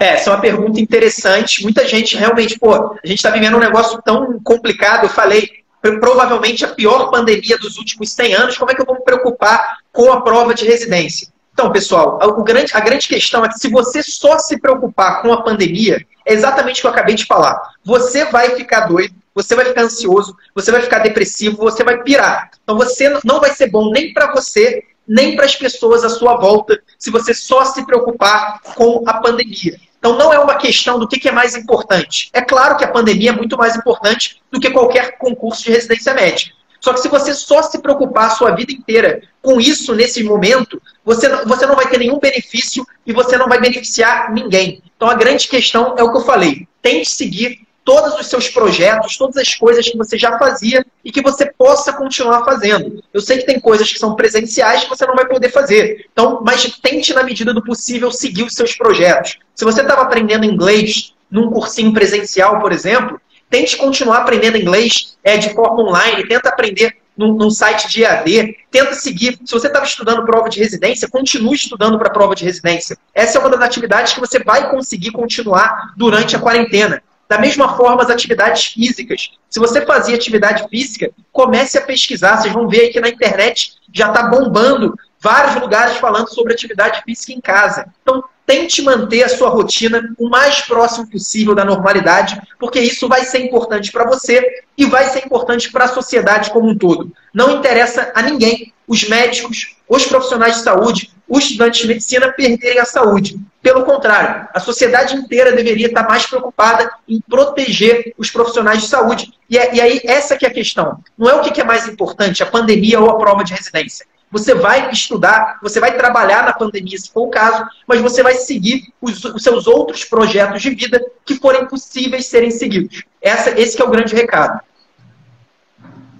[0.00, 1.62] É, essa é uma pergunta interessante.
[1.62, 5.04] Muita gente realmente, pô, a gente está vivendo um negócio tão complicado.
[5.04, 5.48] Eu falei,
[5.80, 8.58] provavelmente a pior pandemia dos últimos 100 anos.
[8.58, 11.28] Como é que eu vou me preocupar com a prova de residência?
[11.52, 15.32] Então, pessoal, a grande, a grande questão é que se você só se preocupar com
[15.32, 17.60] a pandemia, é exatamente o que eu acabei de falar.
[17.84, 22.50] Você vai ficar doido, você vai ficar ansioso, você vai ficar depressivo, você vai pirar.
[22.62, 26.36] Então, você não vai ser bom nem para você, nem para as pessoas à sua
[26.36, 29.78] volta, se você só se preocupar com a pandemia.
[29.98, 32.30] Então, não é uma questão do que é mais importante.
[32.32, 36.14] É claro que a pandemia é muito mais importante do que qualquer concurso de residência
[36.14, 36.54] médica.
[36.82, 40.82] Só que se você só se preocupar a sua vida inteira com isso nesse momento,
[41.04, 44.82] você você não vai ter nenhum benefício e você não vai beneficiar ninguém.
[44.96, 46.66] Então a grande questão é o que eu falei.
[46.82, 51.22] Tente seguir todos os seus projetos, todas as coisas que você já fazia e que
[51.22, 53.02] você possa continuar fazendo.
[53.12, 56.06] Eu sei que tem coisas que são presenciais que você não vai poder fazer.
[56.12, 59.38] Então, mas tente na medida do possível seguir os seus projetos.
[59.54, 63.20] Se você estava aprendendo inglês num cursinho presencial, por exemplo,
[63.52, 68.56] Tente continuar aprendendo inglês é, de forma online, tenta aprender num, num site de EAD,
[68.70, 69.38] tenta seguir.
[69.44, 72.96] Se você estava estudando prova de residência, continue estudando para a prova de residência.
[73.14, 77.02] Essa é uma das atividades que você vai conseguir continuar durante a quarentena.
[77.28, 79.32] Da mesma forma, as atividades físicas.
[79.50, 82.38] Se você fazia atividade física, comece a pesquisar.
[82.38, 87.32] Vocês vão ver que na internet já está bombando vários lugares falando sobre atividade física
[87.34, 87.84] em casa.
[88.00, 93.24] Então, tente manter a sua rotina o mais próximo possível da normalidade, porque isso vai
[93.24, 94.46] ser importante para você
[94.76, 97.10] e vai ser importante para a sociedade como um todo.
[97.32, 102.78] Não interessa a ninguém, os médicos, os profissionais de saúde, os estudantes de medicina perderem
[102.78, 103.40] a saúde.
[103.62, 109.32] Pelo contrário, a sociedade inteira deveria estar mais preocupada em proteger os profissionais de saúde.
[109.48, 110.98] E, é, e aí, essa que é a questão.
[111.16, 114.04] Não é o que é mais importante, a pandemia ou a prova de residência.
[114.32, 118.34] Você vai estudar, você vai trabalhar na pandemia, se for o caso, mas você vai
[118.34, 123.04] seguir os, os seus outros projetos de vida que forem possíveis serem seguidos.
[123.20, 124.58] Essa, esse é o grande recado.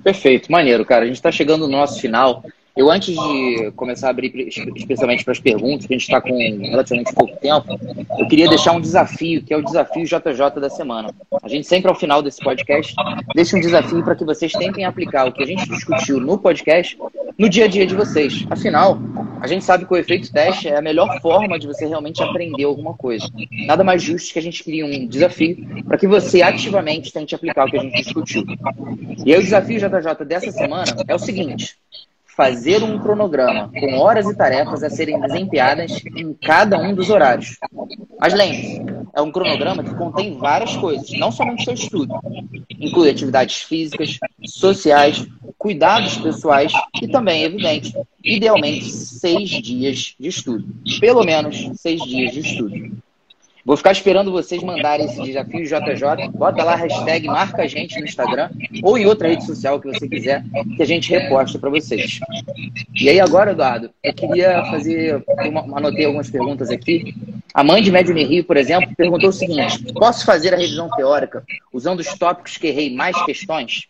[0.04, 1.04] Perfeito, maneiro, cara.
[1.04, 2.44] A gente está chegando no nosso final.
[2.74, 4.32] Eu, antes de começar a abrir
[4.74, 7.78] especialmente para as perguntas, que a gente está com relativamente pouco tempo,
[8.18, 11.14] eu queria deixar um desafio, que é o desafio JJ da semana.
[11.42, 12.94] A gente sempre, ao final desse podcast,
[13.34, 16.96] deixa um desafio para que vocês tentem aplicar o que a gente discutiu no podcast
[17.36, 18.46] no dia a dia de vocês.
[18.48, 18.98] Afinal,
[19.40, 22.64] a gente sabe que o efeito teste é a melhor forma de você realmente aprender
[22.64, 23.28] alguma coisa.
[23.66, 27.66] Nada mais justo que a gente crie um desafio para que você ativamente tente aplicar
[27.66, 28.44] o que a gente discutiu.
[29.26, 31.76] E aí, o desafio JJ dessa semana é o seguinte
[32.36, 37.58] fazer um cronograma com horas e tarefas a serem desempenhadas em cada um dos horários.
[38.18, 38.82] Mas lembre-se,
[39.14, 42.14] é um cronograma que contém várias coisas, não somente seu estudo.
[42.70, 45.26] Inclui atividades físicas, sociais,
[45.58, 50.64] cuidados pessoais e também, é evidente, idealmente seis dias de estudo.
[51.00, 53.02] Pelo menos seis dias de estudo.
[53.64, 56.28] Vou ficar esperando vocês mandarem esse desafio JJ.
[56.34, 58.50] Bota lá a hashtag, marca a gente no Instagram
[58.82, 60.44] ou em outra rede social que você quiser,
[60.76, 62.18] que a gente reposta para vocês.
[63.00, 67.14] E aí agora, Eduardo, eu queria fazer, uma, anotei algumas perguntas aqui.
[67.54, 71.44] A mãe de Médio Rio, por exemplo, perguntou o seguinte: posso fazer a revisão teórica
[71.72, 73.86] usando os tópicos que errei mais questões?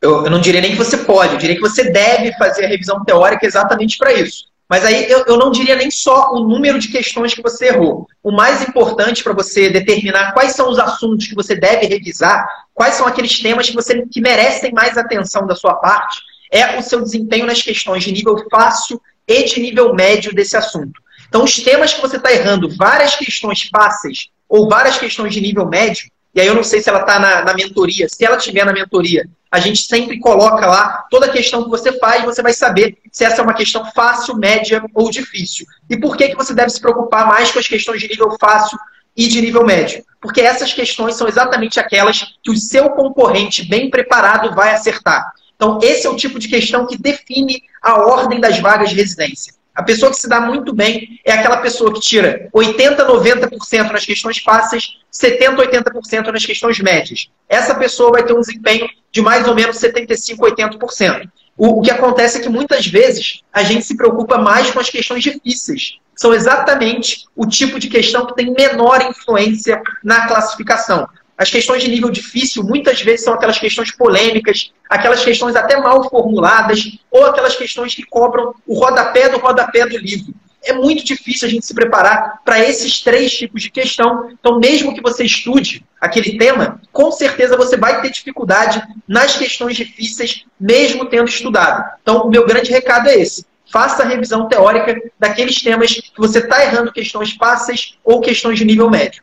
[0.00, 2.68] Eu, eu não diria nem que você pode, eu diria que você deve fazer a
[2.68, 4.46] revisão teórica exatamente para isso.
[4.68, 8.06] Mas aí eu, eu não diria nem só o número de questões que você errou.
[8.22, 12.94] O mais importante para você determinar quais são os assuntos que você deve revisar, quais
[12.94, 17.00] são aqueles temas que, você, que merecem mais atenção da sua parte, é o seu
[17.00, 21.00] desempenho nas questões de nível fácil e de nível médio desse assunto.
[21.28, 25.66] Então, os temas que você está errando, várias questões fáceis ou várias questões de nível
[25.66, 28.08] médio, e aí eu não sei se ela está na, na mentoria.
[28.08, 31.98] Se ela estiver na mentoria, a gente sempre coloca lá toda a questão que você
[31.98, 35.66] faz, você vai saber se essa é uma questão fácil, média ou difícil.
[35.88, 38.78] E por que, que você deve se preocupar mais com as questões de nível fácil
[39.16, 40.04] e de nível médio?
[40.20, 45.32] Porque essas questões são exatamente aquelas que o seu concorrente bem preparado vai acertar.
[45.56, 49.54] Então, esse é o tipo de questão que define a ordem das vagas de residência.
[49.78, 54.04] A pessoa que se dá muito bem é aquela pessoa que tira 80, 90% nas
[54.04, 57.30] questões fáceis, 70, 80% nas questões médias.
[57.48, 61.30] Essa pessoa vai ter um desempenho de mais ou menos 75, 80%.
[61.56, 64.90] O, o que acontece é que muitas vezes a gente se preocupa mais com as
[64.90, 65.98] questões difíceis.
[66.16, 71.08] São exatamente o tipo de questão que tem menor influência na classificação.
[71.38, 76.10] As questões de nível difícil muitas vezes são aquelas questões polêmicas, aquelas questões até mal
[76.10, 80.34] formuladas, ou aquelas questões que cobram o rodapé do rodapé do livro.
[80.64, 84.28] É muito difícil a gente se preparar para esses três tipos de questão.
[84.32, 89.76] Então, mesmo que você estude aquele tema, com certeza você vai ter dificuldade nas questões
[89.76, 91.88] difíceis, mesmo tendo estudado.
[92.02, 93.46] Então, o meu grande recado é esse.
[93.70, 98.64] Faça a revisão teórica daqueles temas que você está errando questões fáceis ou questões de
[98.64, 99.22] nível médio.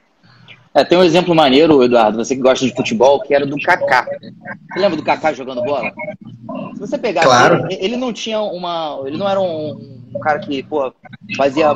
[0.76, 4.06] É, tem um exemplo maneiro, Eduardo, você que gosta de futebol, que era do Kaká.
[4.74, 5.90] Você lembra do Kaká jogando bola?
[6.74, 7.66] Se você pegar, claro.
[7.72, 9.02] ele, ele, não tinha uma.
[9.06, 10.94] Ele não era um, um cara que, pô,
[11.38, 11.74] fazia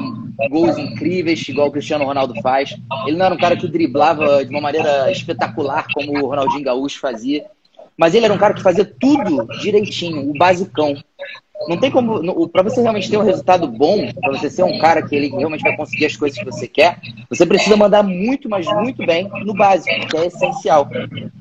[0.49, 2.75] gols incríveis, igual o Cristiano Ronaldo faz.
[3.07, 6.99] Ele não era um cara que driblava de uma maneira espetacular, como o Ronaldinho Gaúcho
[6.99, 7.45] fazia.
[7.97, 11.01] Mas ele era um cara que fazia tudo direitinho, o basicão.
[11.67, 12.47] Não tem como.
[12.49, 15.61] Para você realmente ter um resultado bom, para você ser um cara que ele realmente
[15.61, 16.99] vai conseguir as coisas que você quer,
[17.29, 20.89] você precisa mandar muito, mas muito bem no básico, que é essencial.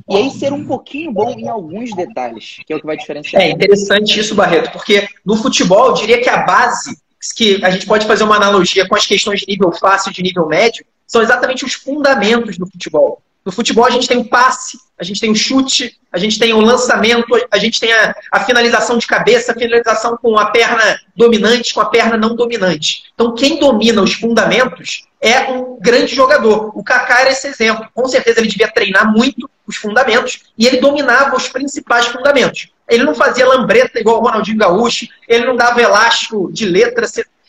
[0.09, 3.43] E aí ser um pouquinho bom em alguns detalhes, que é o que vai diferenciar.
[3.43, 6.97] É interessante isso, Barreto, porque no futebol eu diria que a base,
[7.37, 10.23] que a gente pode fazer uma analogia com as questões de nível fácil e de
[10.23, 13.23] nível médio, são exatamente os fundamentos do futebol.
[13.45, 16.53] No futebol a gente tem o passe, a gente tem o chute, a gente tem
[16.53, 20.99] o lançamento, a gente tem a, a, finalização de cabeça, a finalização com a perna
[21.17, 23.05] dominante, com a perna não dominante.
[23.15, 26.73] Então, quem domina os fundamentos é um grande jogador.
[26.77, 27.89] O Kaká era esse exemplo.
[27.95, 32.69] Com certeza ele devia treinar muito os fundamentos e ele dominava os principais fundamentos.
[32.89, 37.07] Ele não fazia lambreta igual o Ronaldinho Gaúcho, ele não dava elástico de letra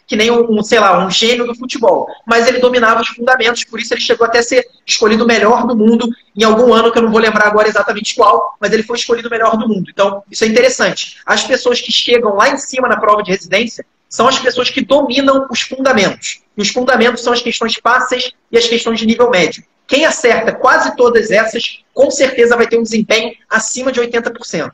[0.10, 2.08] que nem um, sei lá, um gênio do futebol.
[2.26, 5.68] Mas ele dominava os fundamentos, por isso ele chegou até a ser escolhido o melhor
[5.68, 8.82] do mundo em algum ano, que eu não vou lembrar agora exatamente qual, mas ele
[8.82, 9.88] foi escolhido o melhor do mundo.
[9.92, 11.18] Então, isso é interessante.
[11.24, 14.82] As pessoas que chegam lá em cima na prova de residência são as pessoas que
[14.82, 16.42] dominam os fundamentos.
[16.58, 19.64] E os fundamentos são as questões fáceis e as questões de nível médio.
[19.86, 24.72] Quem acerta quase todas essas, com certeza vai ter um desempenho acima de 80%.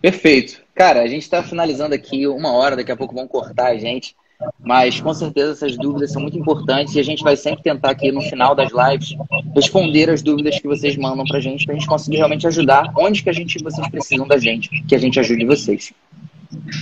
[0.00, 0.61] Perfeito.
[0.74, 4.16] Cara, a gente está finalizando aqui uma hora, daqui a pouco vão cortar a gente.
[4.58, 8.10] Mas com certeza essas dúvidas são muito importantes e a gente vai sempre tentar aqui
[8.10, 9.14] no final das lives
[9.54, 12.92] responder as dúvidas que vocês mandam para a gente, para a gente conseguir realmente ajudar
[12.96, 15.92] onde que a gente, vocês precisam da gente, que a gente ajude vocês.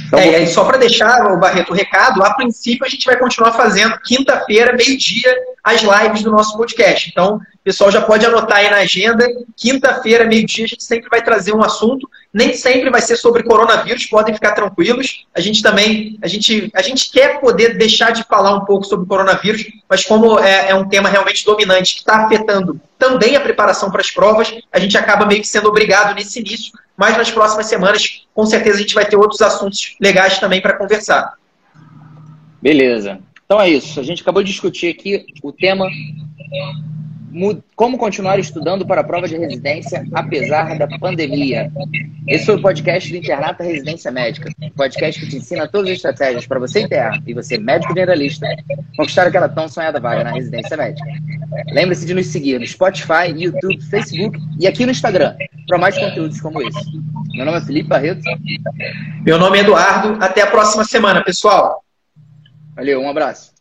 [0.06, 3.16] Então, é, e só para deixar o Barreto o recado, a princípio a gente vai
[3.16, 7.08] continuar fazendo quinta-feira, meio-dia, as lives do nosso podcast.
[7.08, 9.26] Então, o pessoal já pode anotar aí na agenda.
[9.56, 12.08] Quinta-feira, meio-dia, a gente sempre vai trazer um assunto.
[12.32, 15.26] Nem sempre vai ser sobre coronavírus, podem ficar tranquilos.
[15.34, 19.06] A gente também, a gente, a gente quer poder deixar de falar um pouco sobre
[19.06, 23.90] coronavírus, mas como é, é um tema realmente dominante que está afetando também a preparação
[23.90, 27.64] para as provas, a gente acaba meio que sendo obrigado nesse início mas nas próximas
[27.64, 31.32] semanas, com certeza, a gente vai ter outros assuntos legais também para conversar.
[32.60, 33.20] Beleza.
[33.42, 33.98] Então é isso.
[33.98, 35.88] A gente acabou de discutir aqui o tema
[37.76, 41.70] como continuar estudando para a prova de residência apesar da pandemia.
[42.26, 46.46] Esse foi o podcast do Internato Residência Médica, podcast que te ensina todas as estratégias
[46.46, 48.46] para você interno e você médico generalista
[48.96, 51.06] conquistar aquela tão sonhada vaga na residência médica.
[51.72, 55.34] Lembre-se de nos seguir no Spotify, YouTube, Facebook e aqui no Instagram
[55.66, 56.90] para mais conteúdos como esse.
[57.34, 58.22] Meu nome é Felipe Barreto.
[59.22, 60.22] Meu nome é Eduardo.
[60.22, 61.84] Até a próxima semana, pessoal.
[62.74, 63.52] Valeu, um abraço.